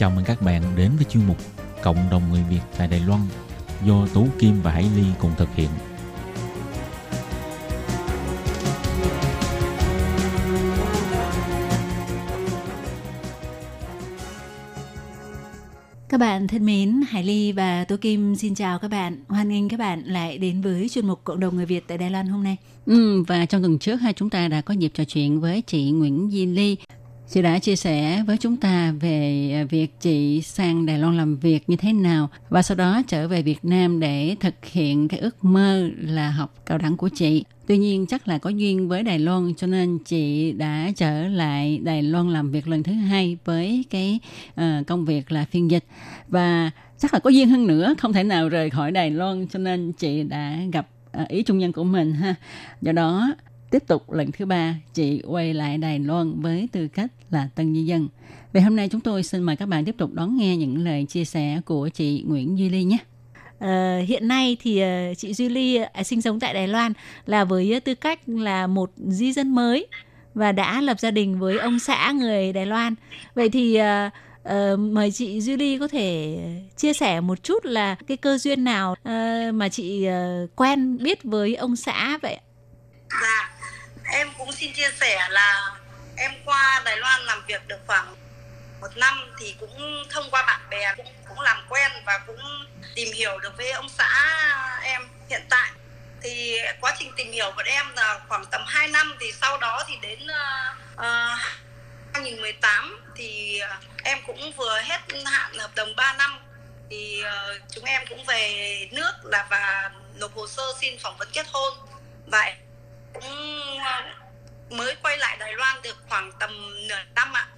[0.00, 1.36] Chào mừng các bạn đến với chuyên mục
[1.82, 3.20] Cộng đồng người Việt tại Đài Loan
[3.84, 5.68] do Tú Kim và Hải Ly cùng thực hiện.
[16.08, 19.24] Các bạn thân mến, Hải Ly và Tô Kim xin chào các bạn.
[19.28, 22.10] Hoan nghênh các bạn lại đến với chuyên mục Cộng đồng người Việt tại Đài
[22.10, 22.56] Loan hôm nay.
[22.86, 25.90] Ừ, và trong tuần trước hai chúng ta đã có dịp trò chuyện với chị
[25.90, 26.76] Nguyễn Di Ly.
[27.32, 31.36] Chị đã chia sẻ với chúng ta về à, việc chị sang Đài Loan làm
[31.36, 35.20] việc như thế nào và sau đó trở về Việt Nam để thực hiện cái
[35.20, 37.44] ước mơ là học cao đẳng của chị.
[37.66, 41.80] Tuy nhiên chắc là có duyên với Đài Loan cho nên chị đã trở lại
[41.82, 44.18] Đài Loan làm việc lần thứ hai với cái
[44.60, 45.84] uh, công việc là phiên dịch
[46.28, 49.58] và chắc là có duyên hơn nữa không thể nào rời khỏi Đài Loan cho
[49.58, 52.34] nên chị đã gặp ờ, ý trung nhân của mình ha.
[52.82, 53.34] Do đó
[53.70, 57.74] tiếp tục lần thứ ba chị quay lại Đài Loan với tư cách là tân
[57.74, 58.08] di dân.
[58.52, 61.06] Vậy hôm nay chúng tôi xin mời các bạn tiếp tục đón nghe những lời
[61.08, 62.98] chia sẻ của chị Nguyễn Duy Ly nhé.
[63.64, 66.92] Uh, hiện nay thì uh, chị Duy Ly uh, sinh sống tại Đài Loan
[67.26, 69.86] là với tư cách là một di dân mới
[70.34, 72.94] và đã lập gia đình với ông xã người Đài Loan.
[73.34, 76.38] Vậy thì uh, uh, mời chị Duy Ly có thể
[76.76, 81.22] chia sẻ một chút là cái cơ duyên nào uh, mà chị uh, quen biết
[81.24, 82.38] với ông xã vậy?
[83.22, 83.59] Dạ,
[84.10, 85.76] em cũng xin chia sẻ là
[86.16, 88.14] em qua Đài Loan làm việc được khoảng
[88.80, 93.08] một năm thì cũng thông qua bạn bè cũng cũng làm quen và cũng tìm
[93.14, 94.38] hiểu được với ông xã
[94.82, 95.70] em hiện tại.
[96.22, 99.84] Thì quá trình tìm hiểu của em là khoảng tầm 2 năm thì sau đó
[99.88, 101.38] thì đến ờ, ờ, uh,
[102.14, 103.60] 2018 thì
[104.02, 106.38] em cũng vừa hết hạn hợp đồng 3 năm.
[106.90, 111.28] Thì uh, chúng em cũng về nước là và nộp hồ sơ xin phỏng vấn
[111.32, 111.74] kết hôn.
[112.26, 112.54] Và
[114.70, 116.50] mới quay lại Đài Loan được khoảng tầm
[116.88, 117.48] nửa năm ạ.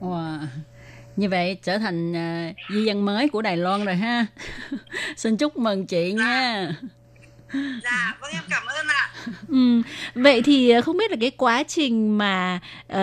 [0.00, 0.38] Wow.
[1.16, 4.26] Như vậy trở thành uh, di dân mới của Đài Loan rồi ha.
[5.16, 6.72] Xin chúc mừng chị nha.
[7.84, 9.10] Dạ, vâng em cảm ơn ạ.
[9.48, 9.82] Ừ,
[10.14, 12.60] vậy thì không biết là cái quá trình mà
[12.92, 12.98] uh,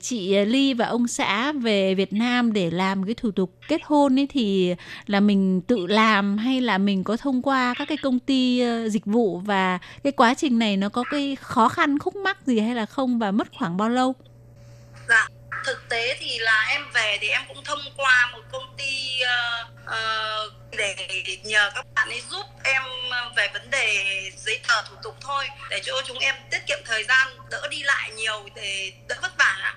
[0.00, 4.18] chị Ly và ông xã về Việt Nam để làm cái thủ tục kết hôn
[4.18, 4.74] ấy thì
[5.06, 8.90] là mình tự làm hay là mình có thông qua các cái công ty uh,
[8.90, 12.60] dịch vụ và cái quá trình này nó có cái khó khăn khúc mắc gì
[12.60, 14.14] hay là không và mất khoảng bao lâu?
[15.08, 15.28] Dạ,
[15.64, 19.68] thực tế thì là em về thì em cũng thông qua một công ty uh,
[19.86, 20.96] uh, để
[21.44, 22.82] nhờ các bạn ấy giúp em
[23.36, 24.04] về vấn đề
[24.36, 27.82] giấy tờ thủ tục thôi để cho chúng em tiết kiệm thời gian đỡ đi
[27.82, 29.74] lại nhiều để đỡ vất vả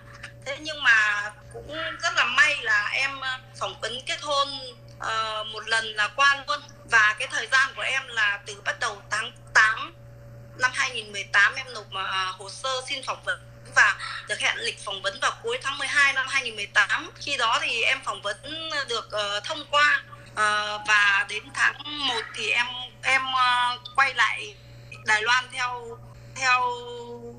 [0.47, 1.67] thế nhưng mà cũng
[2.02, 4.47] rất là may là em ờ, phỏng vấn kết hôn
[4.97, 6.60] uh, một lần là qua luôn.
[6.91, 9.95] Và cái thời gian của em là từ bắt đầu tháng 8
[10.58, 13.39] năm 2018 em nộp uh, hồ sơ xin phỏng vấn
[13.78, 17.12] và được hẹn lịch phỏng vấn vào cuối tháng 12 năm 2018.
[17.16, 18.38] Khi đó thì em phỏng vấn
[18.90, 21.74] được uh, thông qua uh, và đến tháng
[22.08, 22.66] 1 thì em
[23.02, 24.56] em uh, quay lại
[25.06, 25.98] Đài Loan theo
[26.36, 26.62] theo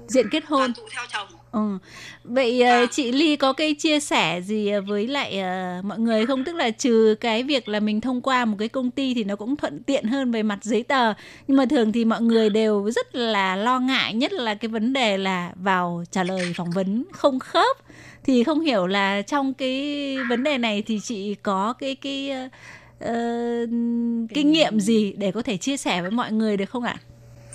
[0.09, 1.38] diện kết hôn tụ theo chồng.
[1.53, 1.79] Ừ.
[2.25, 2.87] Vậy à.
[2.91, 5.43] chị Ly có cái chia sẻ gì với lại
[5.79, 6.45] uh, mọi người không?
[6.45, 9.37] Tức là trừ cái việc là mình thông qua một cái công ty thì nó
[9.37, 11.15] cũng thuận tiện hơn về mặt giấy tờ.
[11.49, 14.93] Nhưng mà thường thì mọi người đều rất là lo ngại nhất là cái vấn
[14.93, 17.77] đề là vào trả lời phỏng vấn không khớp.
[18.25, 22.33] Thì không hiểu là trong cái vấn đề này thì chị có cái cái
[23.05, 23.69] uh,
[24.35, 26.97] kinh nghiệm gì để có thể chia sẻ với mọi người được không ạ?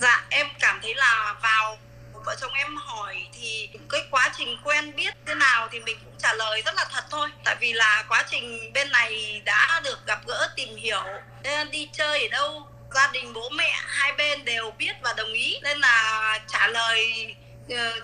[0.02, 1.78] Dạ em cảm thấy là vào
[2.26, 6.14] vợ chồng em hỏi thì cái quá trình quen biết thế nào thì mình cũng
[6.18, 7.30] trả lời rất là thật thôi.
[7.44, 11.04] Tại vì là quá trình bên này đã được gặp gỡ, tìm hiểu
[11.44, 15.34] nên đi chơi ở đâu, gia đình, bố mẹ, hai bên đều biết và đồng
[15.34, 15.60] ý.
[15.64, 17.26] Nên là trả lời
[17.70, 18.00] ờ,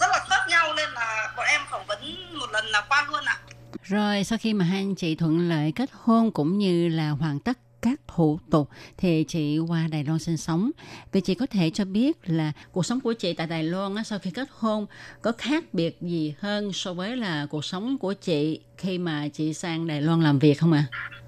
[0.00, 3.24] rất là khớp nhau nên là bọn em phỏng vấn một lần là qua luôn
[3.24, 3.38] ạ.
[3.82, 7.40] Rồi sau khi mà hai anh chị thuận lợi kết hôn cũng như là hoàn
[7.40, 10.70] tất các thủ tục thì chị qua Đài Loan sinh sống.
[11.12, 14.02] Vậy chị có thể cho biết là cuộc sống của chị tại Đài Loan á,
[14.02, 14.86] sau khi kết hôn
[15.22, 19.54] có khác biệt gì hơn so với là cuộc sống của chị khi mà chị
[19.54, 20.84] sang Đài Loan làm việc không ạ?
[20.92, 21.18] À?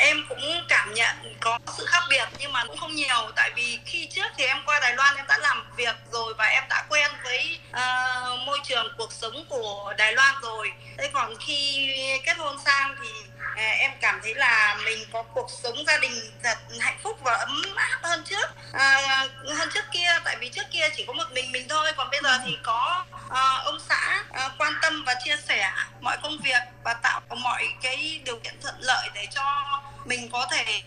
[0.00, 0.38] em cũng
[0.68, 4.26] cảm nhận có sự khác biệt nhưng mà cũng không nhiều tại vì khi trước
[4.36, 7.58] thì em qua Đài Loan em đã làm việc rồi và em đã quen với
[7.70, 11.88] uh, môi trường cuộc sống của Đài Loan rồi thế còn khi
[12.26, 13.08] kết hôn sang thì
[13.56, 16.12] em cảm thấy là mình có cuộc sống gia đình
[16.42, 18.50] thật hạnh phúc và ấm áp hơn trước.
[18.72, 19.26] À,
[19.56, 21.92] hơn trước kia tại vì trước kia chỉ có một mình mình thôi.
[21.96, 26.16] Còn bây giờ thì có à, ông xã à, quan tâm và chia sẻ mọi
[26.22, 29.64] công việc và tạo mọi cái điều kiện thuận lợi để cho
[30.04, 30.82] mình có thể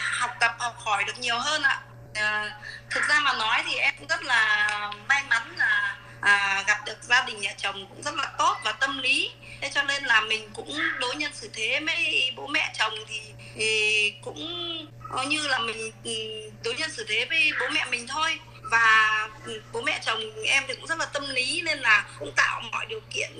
[0.00, 1.80] học tập học hỏi được nhiều hơn ạ.
[2.14, 2.58] À,
[2.90, 4.68] thực ra mà nói thì em cũng rất là
[5.08, 8.72] may mắn là à, gặp được gia đình nhà chồng cũng rất là tốt và
[8.72, 12.72] tâm lý thế cho nên là mình cũng đối nhân xử thế với bố mẹ
[12.78, 13.20] chồng thì,
[13.54, 14.38] thì cũng
[15.28, 16.12] như là mình ừ,
[16.64, 18.38] đối nhân xử thế với bố mẹ mình thôi
[18.70, 22.32] và ừ, bố mẹ chồng em thì cũng rất là tâm lý nên là cũng
[22.36, 23.30] tạo mọi điều kiện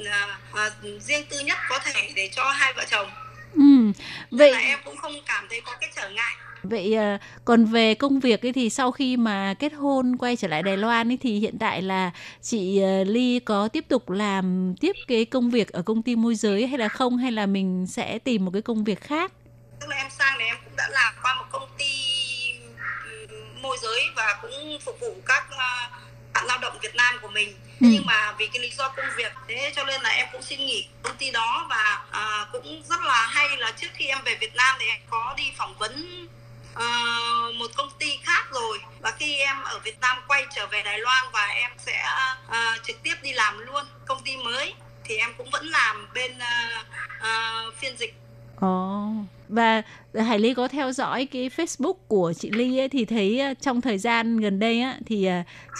[0.52, 3.10] uh, riêng tư nhất có thể để cho hai vợ chồng
[3.54, 3.92] Ừ,
[4.30, 6.34] vậy là em cũng không cảm thấy có cái trở ngại.
[6.62, 10.48] Vậy à, còn về công việc ấy thì sau khi mà kết hôn quay trở
[10.48, 12.10] lại Đài Loan ấy thì hiện tại là
[12.42, 16.34] chị à, Ly có tiếp tục làm tiếp cái công việc ở công ty môi
[16.34, 19.32] giới hay là không hay là mình sẽ tìm một cái công việc khác?
[19.80, 21.84] Tức là em sang thì em cũng đã làm qua một công ty
[23.62, 25.90] môi giới và cũng phục vụ các à,
[26.34, 27.48] bạn lao động Việt Nam của mình
[27.80, 27.86] ừ.
[27.92, 30.66] nhưng mà vì cái lý do công việc thế cho nên là em cũng xin
[30.66, 34.34] nghỉ công ty đó và à, cũng rất là hay là trước khi em về
[34.40, 36.26] Việt Nam thì em có đi phỏng vấn
[36.78, 40.82] uh, một công ty khác rồi và khi em ở Việt Nam quay trở về
[40.82, 42.04] Đài Loan và em sẽ
[42.46, 44.74] uh, trực tiếp đi làm luôn công ty mới
[45.04, 46.86] thì em cũng vẫn làm bên uh,
[47.20, 48.14] uh, phiên dịch.
[48.60, 49.04] Ồ.
[49.06, 49.82] Oh và
[50.14, 53.98] Hải Ly có theo dõi cái Facebook của chị Ly ấy, thì thấy trong thời
[53.98, 55.28] gian gần đây á, thì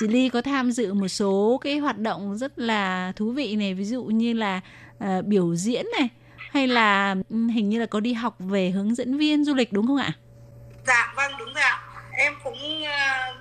[0.01, 3.74] chị Ly có tham dự một số cái hoạt động rất là thú vị này
[3.74, 4.61] ví dụ như là
[5.05, 6.09] uh, biểu diễn này
[6.51, 9.72] hay là ừ, hình như là có đi học về hướng dẫn viên du lịch
[9.72, 10.12] đúng không ạ?
[10.89, 11.80] Dạ vâng đúng rồi ạ.
[12.12, 13.36] Em cũng uh,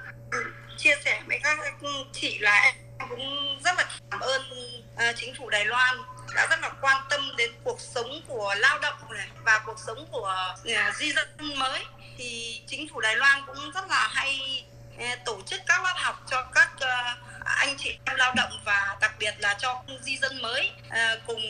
[0.77, 1.59] chia sẻ với các
[2.13, 2.75] chị là em
[3.09, 4.41] cũng rất là cảm ơn
[4.93, 5.97] uh, chính phủ Đài Loan
[6.35, 10.07] đã rất là quan tâm đến cuộc sống của lao động này và cuộc sống
[10.11, 11.27] của uh, di dân
[11.59, 11.85] mới
[12.17, 14.63] thì chính phủ Đài Loan cũng rất là hay
[14.95, 18.97] uh, tổ chức các lớp học cho các uh, anh chị em lao động và
[19.01, 21.41] đặc biệt là cho di dân mới uh, cùng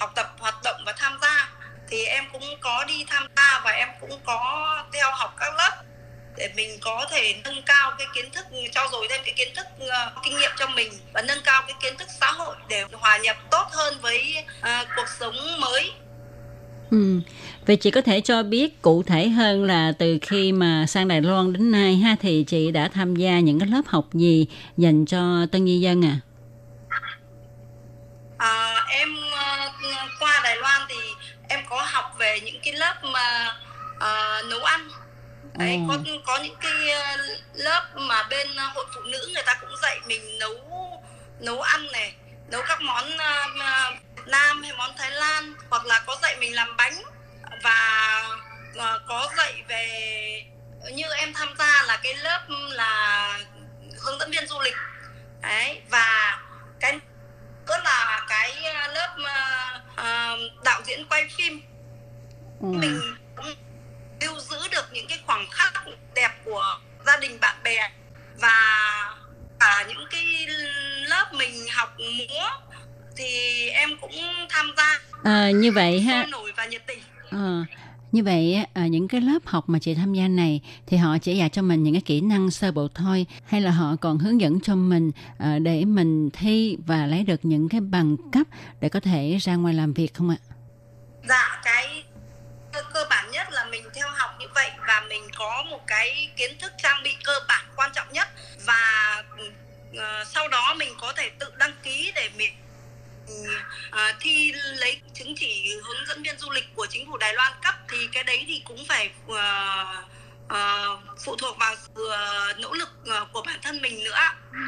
[0.00, 1.51] học tập hoạt động và tham gia
[1.92, 5.82] thì em cũng có đi tham gia và em cũng có theo học các lớp
[6.36, 9.66] để mình có thể nâng cao cái kiến thức trao dồi thêm cái kiến thức
[9.76, 13.18] uh, kinh nghiệm cho mình và nâng cao cái kiến thức xã hội để hòa
[13.18, 15.92] nhập tốt hơn với uh, cuộc sống mới
[16.90, 17.20] Ừ.
[17.66, 21.20] Vậy chị có thể cho biết cụ thể hơn là từ khi mà sang Đài
[21.20, 25.06] Loan đến nay ha thì chị đã tham gia những cái lớp học gì dành
[25.06, 26.16] cho tân di dân à?
[28.38, 29.08] à em
[31.72, 33.56] có học về những cái lớp mà
[33.96, 34.88] uh, nấu ăn.
[35.54, 35.80] Đấy ừ.
[35.88, 37.16] có có những cái ờ,
[37.54, 40.54] lớp mà bên hội phụ nữ người ta cũng dạy mình nấu
[41.40, 42.14] nấu ăn này
[42.48, 46.76] nấu các món uh, Nam hay món Thái Lan hoặc là có dạy mình làm
[46.76, 47.02] bánh.
[47.62, 48.22] Và
[48.76, 49.88] uh, có dạy về
[50.92, 53.38] như em tham gia là cái lớp là
[54.00, 54.76] hướng dẫn viên du lịch.
[55.42, 56.38] Đấy và
[56.80, 56.98] cái
[57.66, 58.62] nữa là cái
[58.94, 61.60] lớp uh, đạo diễn quay phim.
[62.60, 62.66] Ừ.
[62.66, 63.00] mình
[63.36, 63.54] cũng
[64.20, 65.72] lưu giữ được những cái khoảng khắc
[66.14, 67.90] đẹp của gia đình bạn bè
[68.40, 68.54] và
[69.60, 70.46] cả những cái
[71.08, 72.48] lớp mình học múa
[73.16, 74.12] thì em cũng
[74.48, 75.00] tham gia.
[75.24, 76.26] À, như vậy ha.
[76.30, 77.02] Nổi và nhiệt tình.
[77.30, 77.64] À,
[78.12, 81.18] như vậy ở à, những cái lớp học mà chị tham gia này thì họ
[81.18, 84.18] chỉ dạy cho mình những cái kỹ năng sơ bộ thôi hay là họ còn
[84.18, 88.46] hướng dẫn cho mình à, để mình thi và lấy được những cái bằng cấp
[88.80, 90.36] để có thể ra ngoài làm việc không ạ?
[91.28, 92.04] Dạ cái
[92.92, 96.58] cơ bản nhất là mình theo học như vậy và mình có một cái kiến
[96.60, 98.28] thức trang bị cơ bản quan trọng nhất
[98.66, 99.22] và
[99.92, 102.52] uh, sau đó mình có thể tự đăng ký để mình
[103.88, 107.52] uh, thi lấy chứng chỉ hướng dẫn viên du lịch của chính phủ Đài Loan
[107.64, 109.36] cấp thì cái đấy thì cũng phải uh,
[110.44, 114.18] uh, phụ thuộc vào sự uh, nỗ lực uh, của bản thân mình nữa.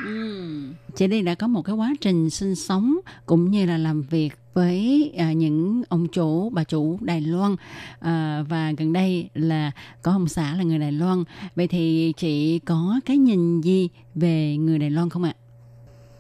[0.05, 0.61] Ừ.
[0.97, 2.97] Chị đây đã có một cái quá trình sinh sống
[3.27, 7.57] cũng như là làm việc với à, những ông chủ bà chủ Đài Loan
[8.01, 9.71] à, và gần đây là
[10.03, 11.25] có ông xã là người Đài Loan
[11.57, 15.33] vậy thì chị có cái nhìn gì về người Đài Loan không ạ?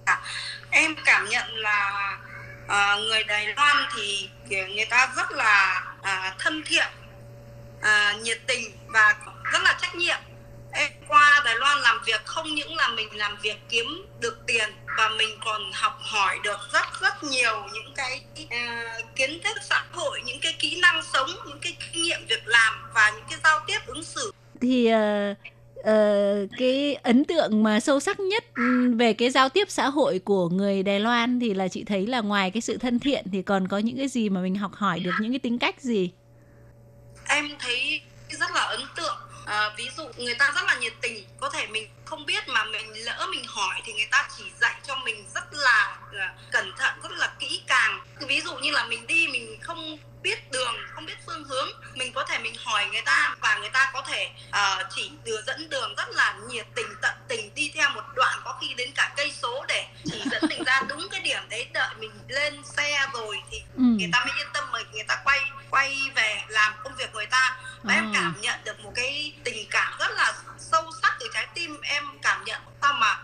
[0.04, 0.20] À,
[0.70, 2.18] em cảm nhận là
[2.68, 6.86] à, người Đài Loan thì người ta rất là à, thân thiện
[7.80, 9.16] à, nhiệt tình và
[9.52, 10.16] rất là trách nhiệm.
[10.72, 14.70] Em qua Đài Loan làm việc không những là mình làm việc kiếm được tiền
[14.98, 19.84] và mình còn học hỏi được rất rất nhiều những cái uh, kiến thức xã
[19.92, 23.38] hội những cái kỹ năng sống những cái kinh nghiệm việc làm và những cái
[23.44, 24.32] giao tiếp ứng xử.
[24.60, 25.53] Thì uh,
[25.90, 30.18] uh, cái ấn tượng mà sâu sắc nhất ừ, về cái giao tiếp xã hội
[30.18, 33.42] của người Đài Loan thì là chị thấy là ngoài cái sự thân thiện thì
[33.42, 36.10] còn có những cái gì mà mình học hỏi được những cái tính cách gì?
[37.24, 39.16] Em thấy rất là ấn tượng.
[39.46, 42.64] À, ví dụ người ta rất là nhiệt tình có thể mình không biết mà
[42.64, 46.72] mình lỡ mình hỏi thì người ta chỉ dạy cho mình rất là uh, cẩn
[46.78, 50.74] thận rất là kỹ càng ví dụ như là mình đi mình không biết đường
[50.94, 54.02] không biết phương hướng mình có thể mình hỏi người ta và người ta có
[54.02, 58.04] thể uh, chỉ đưa dẫn đường rất là nhiệt tình tận tình đi theo một
[58.14, 61.42] đoạn có khi đến cả cây số để chỉ dẫn mình ra đúng cái điểm
[61.48, 63.82] đấy đợi mình lên xe rồi thì ừ.
[63.82, 65.40] người ta mới yên tâm mình người ta quay
[65.70, 67.98] quay về làm công việc người ta và ừ.
[67.98, 71.80] em cảm nhận được một cái tình cảm rất là sâu sắc từ trái tim
[71.82, 73.16] em em cảm nhận sao mà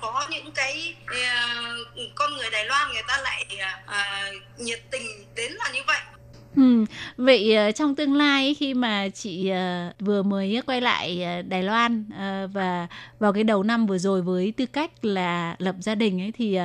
[0.00, 3.46] có những cái uh, con người Đài Loan người ta lại
[3.84, 5.02] uh, nhiệt tình
[5.36, 5.98] đến là như vậy?
[6.56, 6.84] Ừ,
[7.16, 9.50] vậy trong tương lai khi mà chị
[10.00, 12.04] vừa mới quay lại Đài Loan
[12.52, 16.32] và vào cái đầu năm vừa rồi với tư cách là lập gia đình ấy
[16.36, 16.58] thì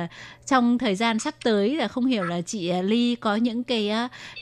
[0.46, 3.90] trong thời gian sắp tới là không hiểu là chị Ly có những cái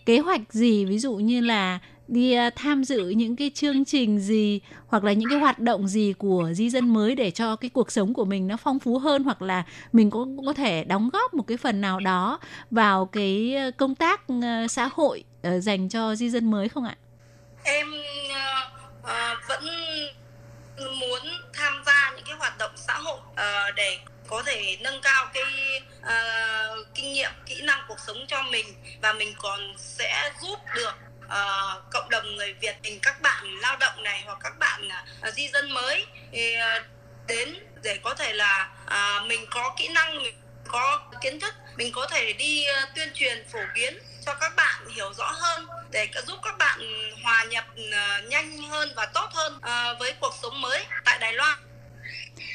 [0.06, 0.84] kế hoạch gì?
[0.84, 1.78] Ví dụ như là
[2.08, 5.88] đi à, tham dự những cái chương trình gì hoặc là những cái hoạt động
[5.88, 8.98] gì của di dân mới để cho cái cuộc sống của mình nó phong phú
[8.98, 12.40] hơn hoặc là mình cũng có thể đóng góp một cái phần nào đó
[12.70, 16.84] vào cái à, công tác à, xã hội ờ, dành cho di dân mới không
[16.84, 16.96] ạ?
[17.64, 17.86] Em
[19.00, 19.08] uh,
[19.48, 19.64] vẫn
[21.00, 21.20] muốn
[21.52, 23.98] tham gia những cái hoạt động xã hội uh, để
[24.28, 25.42] có thể nâng cao cái
[26.00, 28.66] uh, kinh nghiệm kỹ năng cuộc sống cho mình
[29.02, 33.76] và mình còn sẽ giúp được uh, cộng đồng người Việt mình các bạn lao
[33.76, 34.88] động này hoặc các bạn
[35.28, 36.84] uh, di dân mới thì, uh,
[37.26, 40.34] đến để có thể là uh, mình có kỹ năng mình
[40.68, 44.88] có kiến thức mình có thể đi uh, tuyên truyền phổ biến cho các bạn
[44.96, 46.78] hiểu rõ hơn để giúp các bạn
[47.22, 51.32] hòa nhập uh, nhanh hơn và tốt hơn uh, với cuộc sống mới tại Đài
[51.32, 51.58] Loan.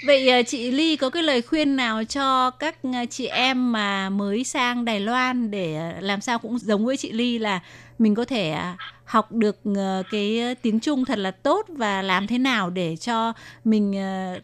[0.05, 2.75] Vậy chị Ly có cái lời khuyên nào cho các
[3.09, 7.39] chị em mà mới sang Đài Loan để làm sao cũng giống với chị Ly
[7.39, 7.59] là
[8.03, 12.01] mình có thể à, học được ờ, cái ờ, tiếng Trung thật là tốt và
[12.01, 13.33] làm thế nào để cho
[13.63, 14.39] mình ờ,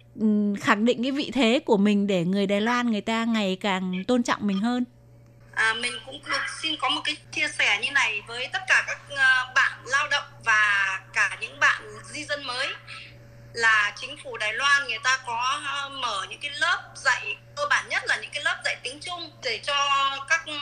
[0.61, 4.03] khẳng định cái vị thế của mình để người Đài Loan người ta ngày càng
[4.07, 4.83] tôn trọng mình hơn.
[5.53, 6.21] À, mình cũng
[6.61, 8.99] xin có một cái chia sẻ như này với tất cả các
[9.55, 11.81] bạn lao động và cả những bạn
[12.13, 12.67] di dân mới
[13.53, 17.65] là chính phủ Đài Loan người ta có ờ, mở những cái lớp dạy cơ
[17.69, 19.75] bản nhất là những cái lớp dạy tiếng Trung để cho
[20.29, 20.57] các ừ,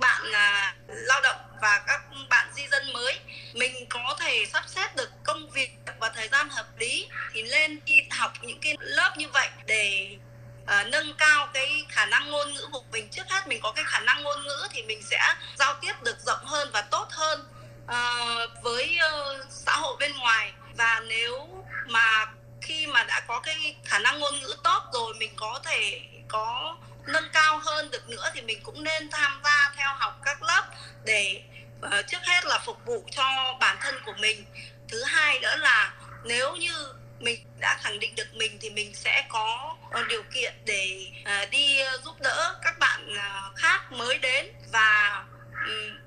[0.00, 3.18] bạn là lao động và các bạn di dân mới
[3.52, 7.80] mình có thể sắp xếp được công việc và thời gian hợp lý thì lên
[7.84, 10.16] đi học những cái lớp như vậy để
[10.62, 13.08] uh, nâng cao cái khả năng ngôn ngữ của mình.
[13.10, 16.16] Trước hết mình có cái khả năng ngôn ngữ thì mình sẽ giao tiếp được
[16.26, 17.48] rộng hơn và tốt hơn
[17.84, 22.26] uh, với uh, xã hội bên ngoài và nếu mà
[22.62, 26.76] khi mà đã có cái khả năng ngôn ngữ tốt rồi mình có thể có
[27.06, 30.64] nâng cao hơn được nữa thì mình cũng nên tham gia theo học các lớp
[31.04, 31.42] để
[31.86, 34.44] uh, trước hết là phục vụ cho bản thân của mình.
[34.88, 35.92] Thứ hai nữa là
[36.24, 40.54] nếu như mình đã khẳng định được mình thì mình sẽ có ờ, điều kiện
[40.64, 44.52] để uh, đi giúp đỡ các bạn uh, khác mới đến.
[44.72, 45.24] Và
[45.66, 45.98] um,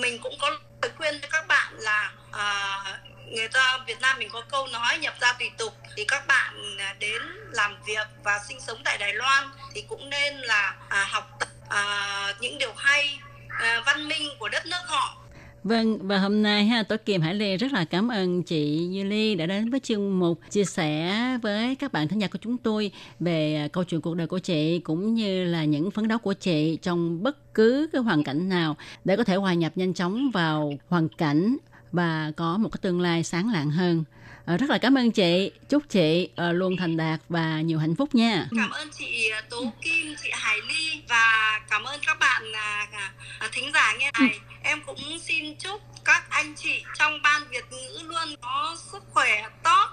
[0.00, 0.50] mình cũng có
[0.82, 4.98] lời khuyên cho các bạn là uh, người ta Việt Nam mình có câu nói
[4.98, 8.98] nhập gia tùy tục thì các bạn à, đến làm việc và sinh sống tại
[8.98, 9.44] Đài Loan
[9.74, 13.18] thì cũng nên là à, học tập à, những điều hay
[13.48, 15.16] à, văn minh của đất nước họ.
[15.64, 19.04] Vâng, và hôm nay ha, tôi Kim Hải Lê rất là cảm ơn chị Như
[19.04, 21.12] Ly đã đến với chương mục chia sẻ
[21.42, 24.38] với các bạn thính giả của chúng tôi về à, câu chuyện cuộc đời của
[24.38, 28.48] chị cũng như là những phấn đấu của chị trong bất cứ cái hoàn cảnh
[28.48, 31.56] nào để có thể hòa nhập nhanh chóng vào hoàn cảnh
[31.92, 34.04] và có một cái tương lai sáng lạng hơn.
[34.46, 37.94] À, rất là cảm ơn chị, chúc chị ờ, luôn thành đạt và nhiều hạnh
[37.96, 38.46] phúc nha.
[38.56, 42.86] Cảm ơn chị ờ, Tố Kim, chị Hải Ly và cảm ơn các bạn à,
[42.92, 44.38] à, à, thính giả nghe này.
[44.62, 49.48] Em cũng xin chúc các anh chị trong ban Việt ngữ luôn có sức khỏe
[49.64, 49.88] tốt,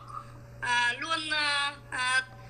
[1.00, 1.20] luôn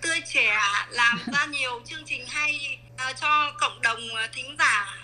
[0.02, 0.58] tươi trẻ,
[0.90, 2.80] làm ra nhiều chương trình hay
[3.22, 4.00] cho cộng đồng
[4.34, 4.98] thính giả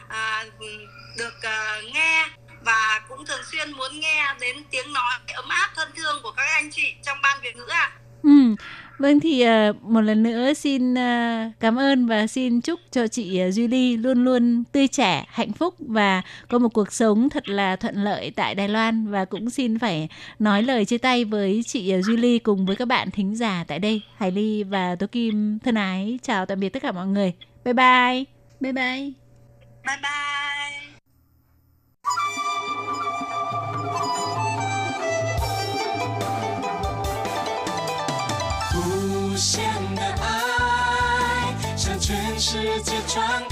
[1.18, 1.34] được
[1.94, 2.28] nghe
[2.66, 6.46] và cũng thường xuyên muốn nghe đến tiếng nói ấm áp thân thương của các
[6.54, 7.92] anh chị trong ban Việt ngữ ạ.
[7.94, 8.00] À.
[8.24, 8.56] Ừ.
[8.98, 13.42] Vâng thì uh, một lần nữa xin uh, cảm ơn và xin chúc cho chị
[13.48, 17.50] uh, Duy Ly luôn luôn tươi trẻ, hạnh phúc và có một cuộc sống thật
[17.50, 20.10] là thuận lợi tại Đài Loan và cũng xin phải
[20.40, 23.64] nói lời chia tay với chị uh, Duy Ly cùng với các bạn thính giả
[23.68, 24.02] tại đây.
[24.18, 27.34] Hải Ly và Tố Kim thân ái chào tạm biệt tất cả mọi người.
[27.66, 28.24] Bye bye.
[28.60, 29.12] Bye bye.
[29.86, 30.45] Bye bye.
[43.16, 43.44] trang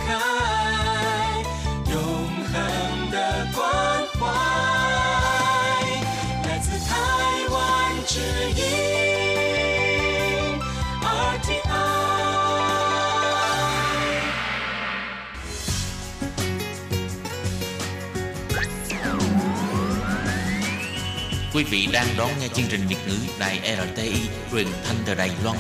[21.54, 24.14] Quý vị đang đón nghe chương trình Việt ngữ Đài RTI
[24.52, 25.58] truyền thanh từ Đài Loan.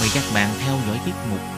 [0.00, 1.57] Mời các bạn theo dõi tiết mục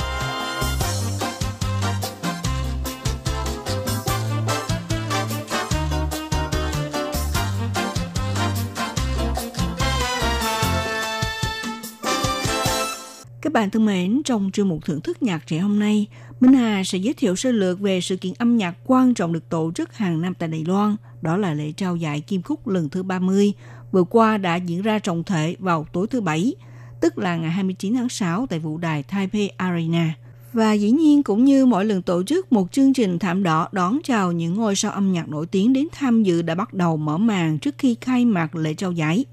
[13.61, 16.07] Bạn thân mến, trong chương mục thưởng thức nhạc trẻ hôm nay,
[16.39, 19.49] Minh Hà sẽ giới thiệu sơ lược về sự kiện âm nhạc quan trọng được
[19.49, 22.89] tổ chức hàng năm tại Đài Loan, đó là lễ trao giải Kim Khúc lần
[22.89, 23.53] thứ 30,
[23.91, 26.53] vừa qua đã diễn ra trọng thể vào tối thứ Bảy,
[27.01, 30.13] tức là ngày 29 tháng 6 tại vũ đài Taipei Arena.
[30.53, 33.99] Và dĩ nhiên cũng như mỗi lần tổ chức một chương trình thảm đỏ đón
[34.03, 37.17] chào những ngôi sao âm nhạc nổi tiếng đến tham dự đã bắt đầu mở
[37.17, 39.25] màn trước khi khai mạc lễ trao giải.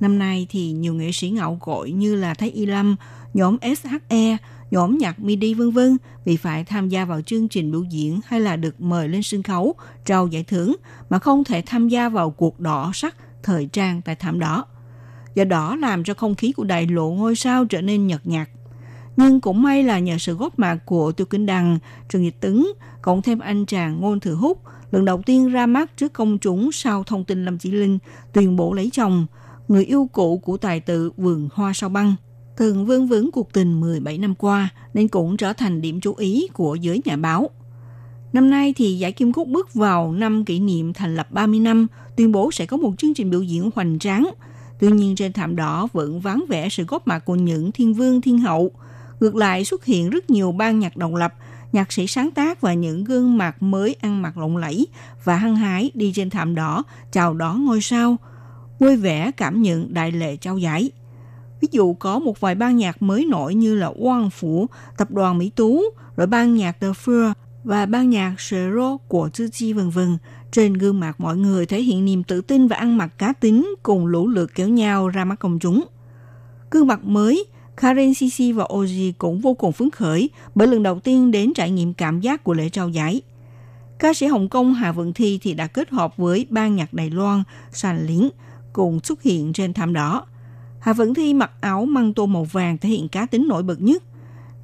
[0.00, 2.96] Năm nay thì nhiều nghệ sĩ ngạo cội như là Thái Y Lâm,
[3.34, 4.36] nhóm SHE,
[4.70, 8.40] nhóm nhạc MIDI vân vân vì phải tham gia vào chương trình biểu diễn hay
[8.40, 9.74] là được mời lên sân khấu
[10.04, 10.76] trao giải thưởng
[11.10, 14.64] mà không thể tham gia vào cuộc đỏ sắc thời trang tại thảm đỏ.
[15.34, 18.48] Do đó làm cho không khí của đại lộ ngôi sao trở nên nhợt nhạt.
[19.16, 21.78] Nhưng cũng may là nhờ sự góp mặt của Tiêu Kính Đằng,
[22.08, 22.72] Trần Dịch Tứng,
[23.02, 26.72] cộng thêm anh chàng Ngôn Thừa Húc, lần đầu tiên ra mắt trước công chúng
[26.72, 27.98] sau thông tin Lâm Chỉ Linh
[28.32, 29.26] tuyên bố lấy chồng,
[29.68, 32.14] người yêu cũ của tài tử Vườn Hoa Sao Băng
[32.60, 36.48] từng vương vấn cuộc tình 17 năm qua nên cũng trở thành điểm chú ý
[36.52, 37.50] của giới nhà báo.
[38.32, 41.86] Năm nay thì giải Kim Cúc bước vào năm kỷ niệm thành lập 30 năm,
[42.16, 44.30] tuyên bố sẽ có một chương trình biểu diễn hoành tráng.
[44.80, 48.20] Tuy nhiên trên thảm đỏ vẫn vắng vẻ sự góp mặt của những thiên vương
[48.20, 48.70] thiên hậu.
[49.20, 51.34] Ngược lại xuất hiện rất nhiều ban nhạc độc lập,
[51.72, 54.86] nhạc sĩ sáng tác và những gương mặt mới ăn mặc lộng lẫy
[55.24, 56.82] và hăng hái đi trên thảm đỏ
[57.12, 58.16] chào đón ngôi sao,
[58.78, 60.90] vui vẻ cảm nhận đại lễ trao giải.
[61.60, 65.38] Ví dụ có một vài ban nhạc mới nổi như là Quang Phủ, Tập đoàn
[65.38, 65.82] Mỹ Tú,
[66.16, 67.32] rồi ban nhạc The Fur
[67.64, 70.18] và ban nhạc Sero của Tư Chi vân vân.
[70.52, 73.74] Trên gương mặt mọi người thể hiện niềm tự tin và ăn mặc cá tính
[73.82, 75.84] cùng lũ lượt kéo nhau ra mắt công chúng.
[76.70, 77.44] Gương mặt mới,
[77.76, 81.70] Karen CC và Oji cũng vô cùng phấn khởi bởi lần đầu tiên đến trải
[81.70, 83.22] nghiệm cảm giác của lễ trao giải.
[83.98, 87.10] Ca sĩ Hồng Kông Hà Vận Thi thì đã kết hợp với ban nhạc Đài
[87.10, 87.42] Loan,
[87.72, 88.28] Sàn Liễn
[88.72, 90.26] cùng xuất hiện trên thảm đỏ.
[90.80, 93.80] Hà Vĩnh Thi mặc áo măng tô màu vàng thể hiện cá tính nổi bật
[93.80, 94.02] nhất.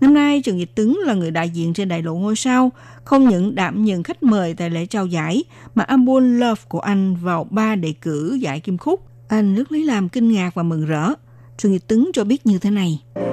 [0.01, 2.71] Năm nay, Trần Dịch Tứng là người đại diện trên đại lộ ngôi sao,
[3.05, 5.45] không những đảm nhận khách mời tại lễ trao giải,
[5.75, 9.01] mà album Love của anh vào ba đề cử giải Kim Khúc.
[9.29, 11.09] Anh rất lấy làm kinh ngạc và mừng rỡ.
[11.57, 13.03] Trần Dịch Tứng cho biết như thế này.
[13.15, 13.25] Tôi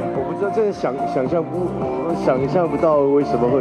[3.39, 3.55] không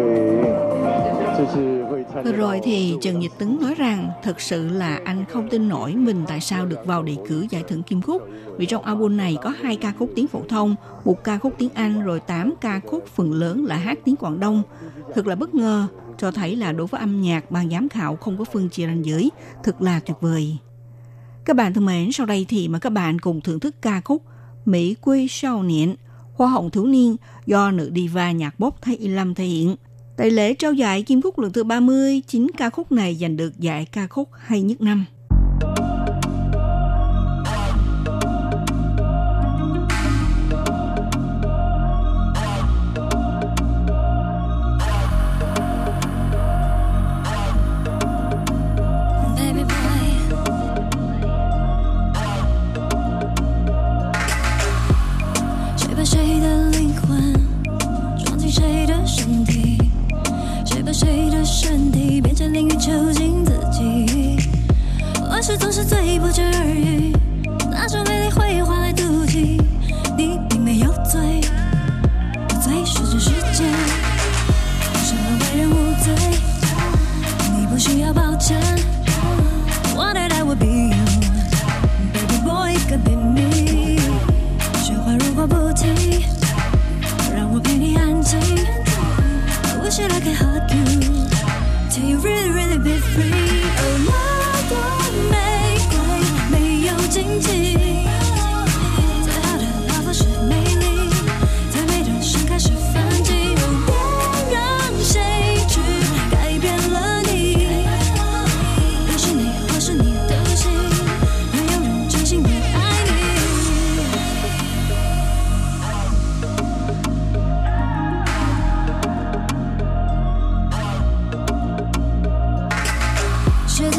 [1.55, 1.82] biết,
[2.25, 5.95] Vừa rồi thì Trần Nhật Tấn nói rằng thật sự là anh không tin nổi
[5.95, 8.23] mình tại sao được vào đề cử giải thưởng Kim Khúc
[8.59, 11.71] vì trong album này có hai ca khúc tiếng phổ thông, một ca khúc tiếng
[11.75, 14.63] Anh rồi 8 ca khúc phần lớn là hát tiếng Quảng Đông.
[15.15, 15.87] Thật là bất ngờ,
[16.19, 19.05] cho thấy là đối với âm nhạc ban giám khảo không có phương chia ranh
[19.05, 19.31] giới,
[19.63, 20.57] thật là tuyệt vời.
[21.45, 24.23] Các bạn thân mến, sau đây thì mời các bạn cùng thưởng thức ca khúc
[24.65, 25.95] Mỹ quê sao niệm,
[26.35, 29.77] Hoa hồng thiếu niên do nữ diva nhạc bốc Thái Y Lâm thể hiện.
[30.17, 33.59] Tại lễ trao giải Kim Khúc lần thứ 30, chính ca khúc này giành được
[33.59, 35.05] giải ca khúc hay nhất năm.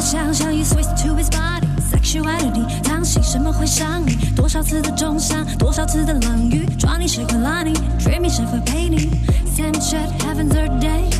[0.04, 4.14] 想象 you switch to his body sexuality，当心什么会伤你？
[4.36, 9.08] 多少次的重伤，多少次的冷遇，抓你是会拉你 Dreaming 是会陪你。
[9.56, 11.10] Sam chat heaven third day，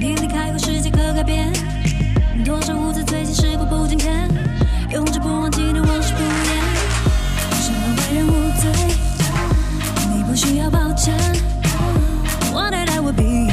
[0.00, 1.52] 你离开后世界可改变，
[2.44, 4.28] 多少无知最近时过不今天，
[4.90, 6.60] 永志不忘记的往事不言。
[7.52, 8.72] 什么为人无罪，
[10.12, 11.14] 你不需要抱歉。
[12.52, 13.51] Wanted I would be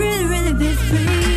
[0.00, 1.29] really really be free。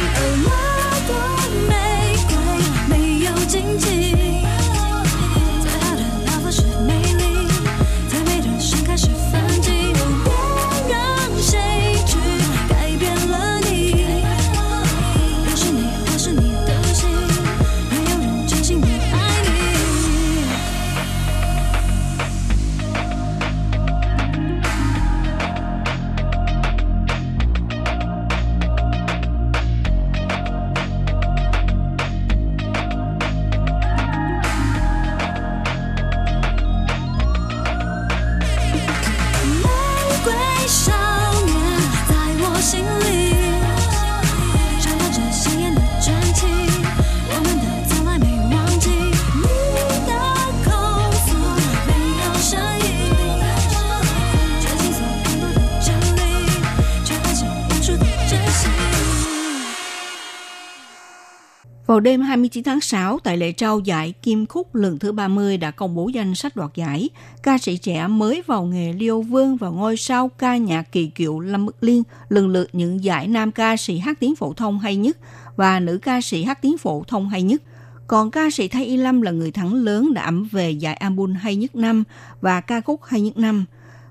[62.04, 65.96] Đêm 29 tháng 6, tại lễ trao giải Kim Khúc lần thứ 30 đã công
[65.96, 67.10] bố danh sách đoạt giải.
[67.44, 71.40] Ca sĩ trẻ mới vào nghề Liêu Vương và ngôi sao ca nhạc kỳ cựu
[71.40, 74.96] Lâm Bức Liên lần lượt những giải nam ca sĩ hát tiếng phổ thông hay
[74.96, 75.18] nhất
[75.56, 77.62] và nữ ca sĩ hát tiếng phổ thông hay nhất.
[78.08, 81.34] Còn ca sĩ Thái Y Lâm là người thắng lớn đã ẩm về giải album
[81.34, 82.04] hay nhất năm
[82.42, 83.66] và ca khúc hay nhất năm.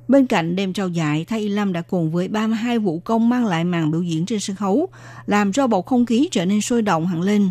[0.09, 3.47] Bên cạnh đêm trao giải, Thái Y Lâm đã cùng với 32 vũ công mang
[3.47, 4.89] lại màn biểu diễn trên sân khấu,
[5.27, 7.51] làm cho bầu không khí trở nên sôi động hẳn lên.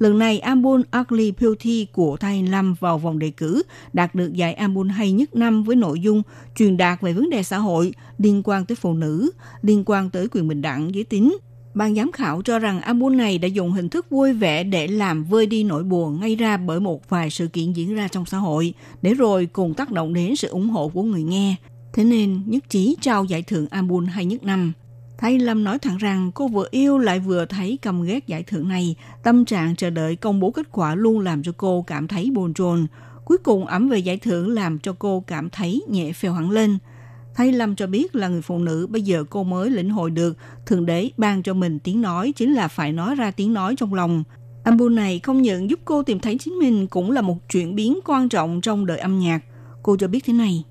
[0.00, 4.54] Lần này, album Ugly Beauty của Thái Lâm vào vòng đề cử đạt được giải
[4.54, 6.22] album hay nhất năm với nội dung
[6.56, 9.30] truyền đạt về vấn đề xã hội liên quan tới phụ nữ,
[9.62, 11.36] liên quan tới quyền bình đẳng giới tính.
[11.74, 15.24] Ban giám khảo cho rằng album này đã dùng hình thức vui vẻ để làm
[15.24, 18.38] vơi đi nỗi buồn ngay ra bởi một vài sự kiện diễn ra trong xã
[18.38, 21.54] hội, để rồi cùng tác động đến sự ủng hộ của người nghe.
[21.92, 24.72] Thế nên nhất trí trao giải thưởng album hay nhất năm.
[25.20, 28.68] Thái Lâm nói thẳng rằng cô vừa yêu lại vừa thấy căm ghét giải thưởng
[28.68, 28.96] này.
[29.22, 32.54] Tâm trạng chờ đợi công bố kết quả luôn làm cho cô cảm thấy bồn
[32.54, 32.86] chồn.
[33.24, 36.78] Cuối cùng ẩm về giải thưởng làm cho cô cảm thấy nhẹ phèo hẳn lên.
[37.34, 40.36] Thái Lâm cho biết là người phụ nữ bây giờ cô mới lĩnh hội được
[40.66, 43.94] Thượng Đế ban cho mình tiếng nói chính là phải nói ra tiếng nói trong
[43.94, 44.24] lòng.
[44.64, 47.98] Album này không những giúp cô tìm thấy chính mình, cũng là một chuyển biến
[48.04, 49.40] quan trọng trong đời âm nhạc.
[49.82, 50.64] Cô cho biết thế này.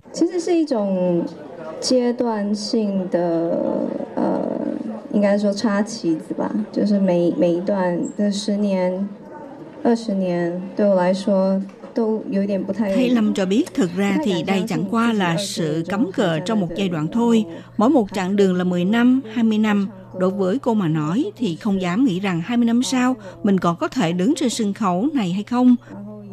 [1.80, 3.58] 其实是一种阶段性的，
[4.14, 4.42] 呃，
[5.12, 9.08] 应该说插旗子吧，就是每每一段的十年、
[9.82, 11.60] 二十年，对我来说
[11.92, 12.94] 都有点不太。
[12.94, 16.60] Thái Lâm cho biết thực ra thì đây chẳng qua là sự cắm cờ trong
[16.60, 17.44] một giai đoạn thôi.
[17.76, 19.88] Mỗi một chặng đường là 10 năm, 20 năm.
[20.18, 23.76] Đối với cô mà nói thì không dám nghĩ rằng 20 năm sau mình còn
[23.76, 25.76] có thể đứng trên sân khấu này hay không.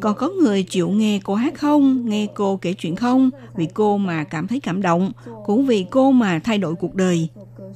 [0.01, 3.97] Còn có người chịu nghe cô hát không, nghe cô kể chuyện không, vì cô
[3.97, 5.11] mà cảm thấy cảm động,
[5.45, 7.27] cũng vì cô mà thay đổi cuộc đời.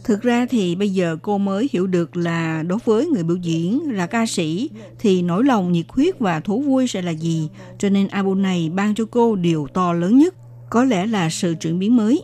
[0.04, 3.92] Thực ra thì bây giờ cô mới hiểu được là đối với người biểu diễn,
[3.92, 4.70] là ca sĩ,
[5.00, 7.50] thì nỗi lòng nhiệt huyết và thú vui sẽ là gì.
[7.80, 10.36] Cho nên album này ban cho cô điều to lớn nhất,
[10.70, 12.24] có lẽ là sự chuyển biến mới.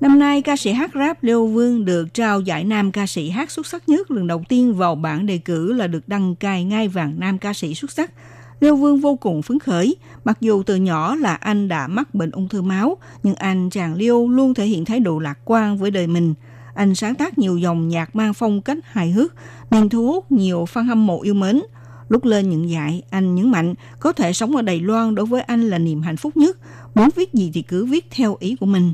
[0.00, 3.50] Năm nay, ca sĩ hát rap Leo Vương được trao giải nam ca sĩ hát
[3.50, 6.88] xuất sắc nhất lần đầu tiên vào bảng đề cử là được đăng cai ngai
[6.88, 8.12] vàng nam ca sĩ xuất sắc.
[8.60, 12.30] Liêu Vương vô cùng phấn khởi, mặc dù từ nhỏ là anh đã mắc bệnh
[12.30, 15.90] ung thư máu, nhưng anh chàng Liêu luôn thể hiện thái độ lạc quan với
[15.90, 16.34] đời mình.
[16.74, 19.34] Anh sáng tác nhiều dòng nhạc mang phong cách hài hước,
[19.70, 21.60] nên thu hút nhiều fan hâm mộ yêu mến.
[22.08, 25.40] Lúc lên những giải, anh nhấn mạnh có thể sống ở Đài Loan đối với
[25.40, 26.58] anh là niềm hạnh phúc nhất.
[26.94, 28.92] Muốn viết gì thì cứ viết theo ý của mình.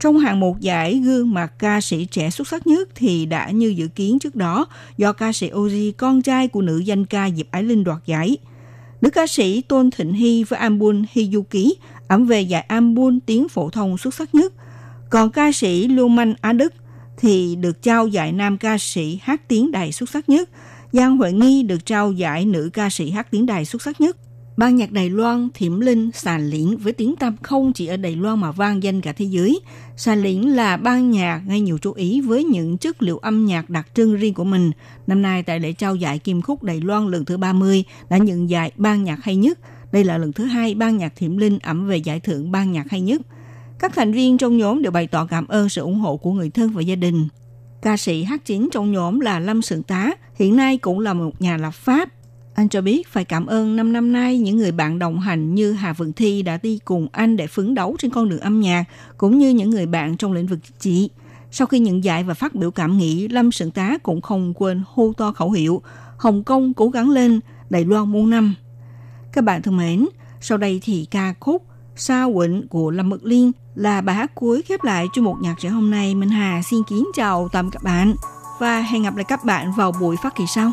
[0.00, 3.68] Trong hạng mục giải gương mặt ca sĩ trẻ xuất sắc nhất thì đã như
[3.68, 4.66] dự kiến trước đó
[4.96, 8.36] do ca sĩ Oji, con trai của nữ danh ca Diệp Ái Linh đoạt giải.
[9.00, 11.78] Nữ ca sĩ Tôn Thịnh Hy với album Hiyuki
[12.08, 14.52] ẩm về giải album tiếng phổ thông xuất sắc nhất.
[15.10, 16.72] Còn ca sĩ Lưu Manh Á Đức
[17.18, 20.48] thì được trao giải nam ca sĩ hát tiếng đài xuất sắc nhất.
[20.92, 24.16] Giang Huệ Nghi được trao giải nữ ca sĩ hát tiếng đài xuất sắc nhất.
[24.60, 28.16] Ban nhạc Đài Loan Thiểm Linh Sàn Liễn với tiếng tăm không chỉ ở Đài
[28.16, 29.60] Loan mà vang danh cả thế giới.
[29.96, 33.70] Sàn Liễn là ban nhạc gây nhiều chú ý với những chất liệu âm nhạc
[33.70, 34.70] đặc trưng riêng của mình.
[35.06, 38.50] Năm nay tại lễ trao giải Kim Khúc Đài Loan lần thứ 30 đã nhận
[38.50, 39.58] giải ban nhạc hay nhất.
[39.92, 42.90] Đây là lần thứ hai ban nhạc Thiểm Linh ẩm về giải thưởng ban nhạc
[42.90, 43.20] hay nhất.
[43.78, 46.50] Các thành viên trong nhóm đều bày tỏ cảm ơn sự ủng hộ của người
[46.50, 47.28] thân và gia đình.
[47.82, 51.42] Ca sĩ hát chính trong nhóm là Lâm Sượng Tá, hiện nay cũng là một
[51.42, 52.08] nhà lập pháp
[52.60, 55.72] anh cho biết phải cảm ơn năm năm nay những người bạn đồng hành như
[55.72, 58.84] Hà Vượng Thi đã đi cùng anh để phấn đấu trên con đường âm nhạc,
[59.18, 61.10] cũng như những người bạn trong lĩnh vực chị.
[61.50, 64.82] Sau khi nhận giải và phát biểu cảm nghĩ, Lâm Sượng Tá cũng không quên
[64.86, 65.82] hô to khẩu hiệu
[66.16, 67.40] Hồng Kông cố gắng lên,
[67.70, 68.54] Đài Loan muôn năm.
[69.32, 70.06] Các bạn thân mến,
[70.40, 71.64] sau đây thì ca khúc
[71.96, 75.54] Sa Quỳnh của Lâm Mực Liên là bài hát cuối khép lại chuyên mục nhạc
[75.60, 76.14] trẻ hôm nay.
[76.14, 78.14] Minh Hà xin kính chào tạm các bạn
[78.58, 80.72] và hẹn gặp lại các bạn vào buổi phát kỳ sau.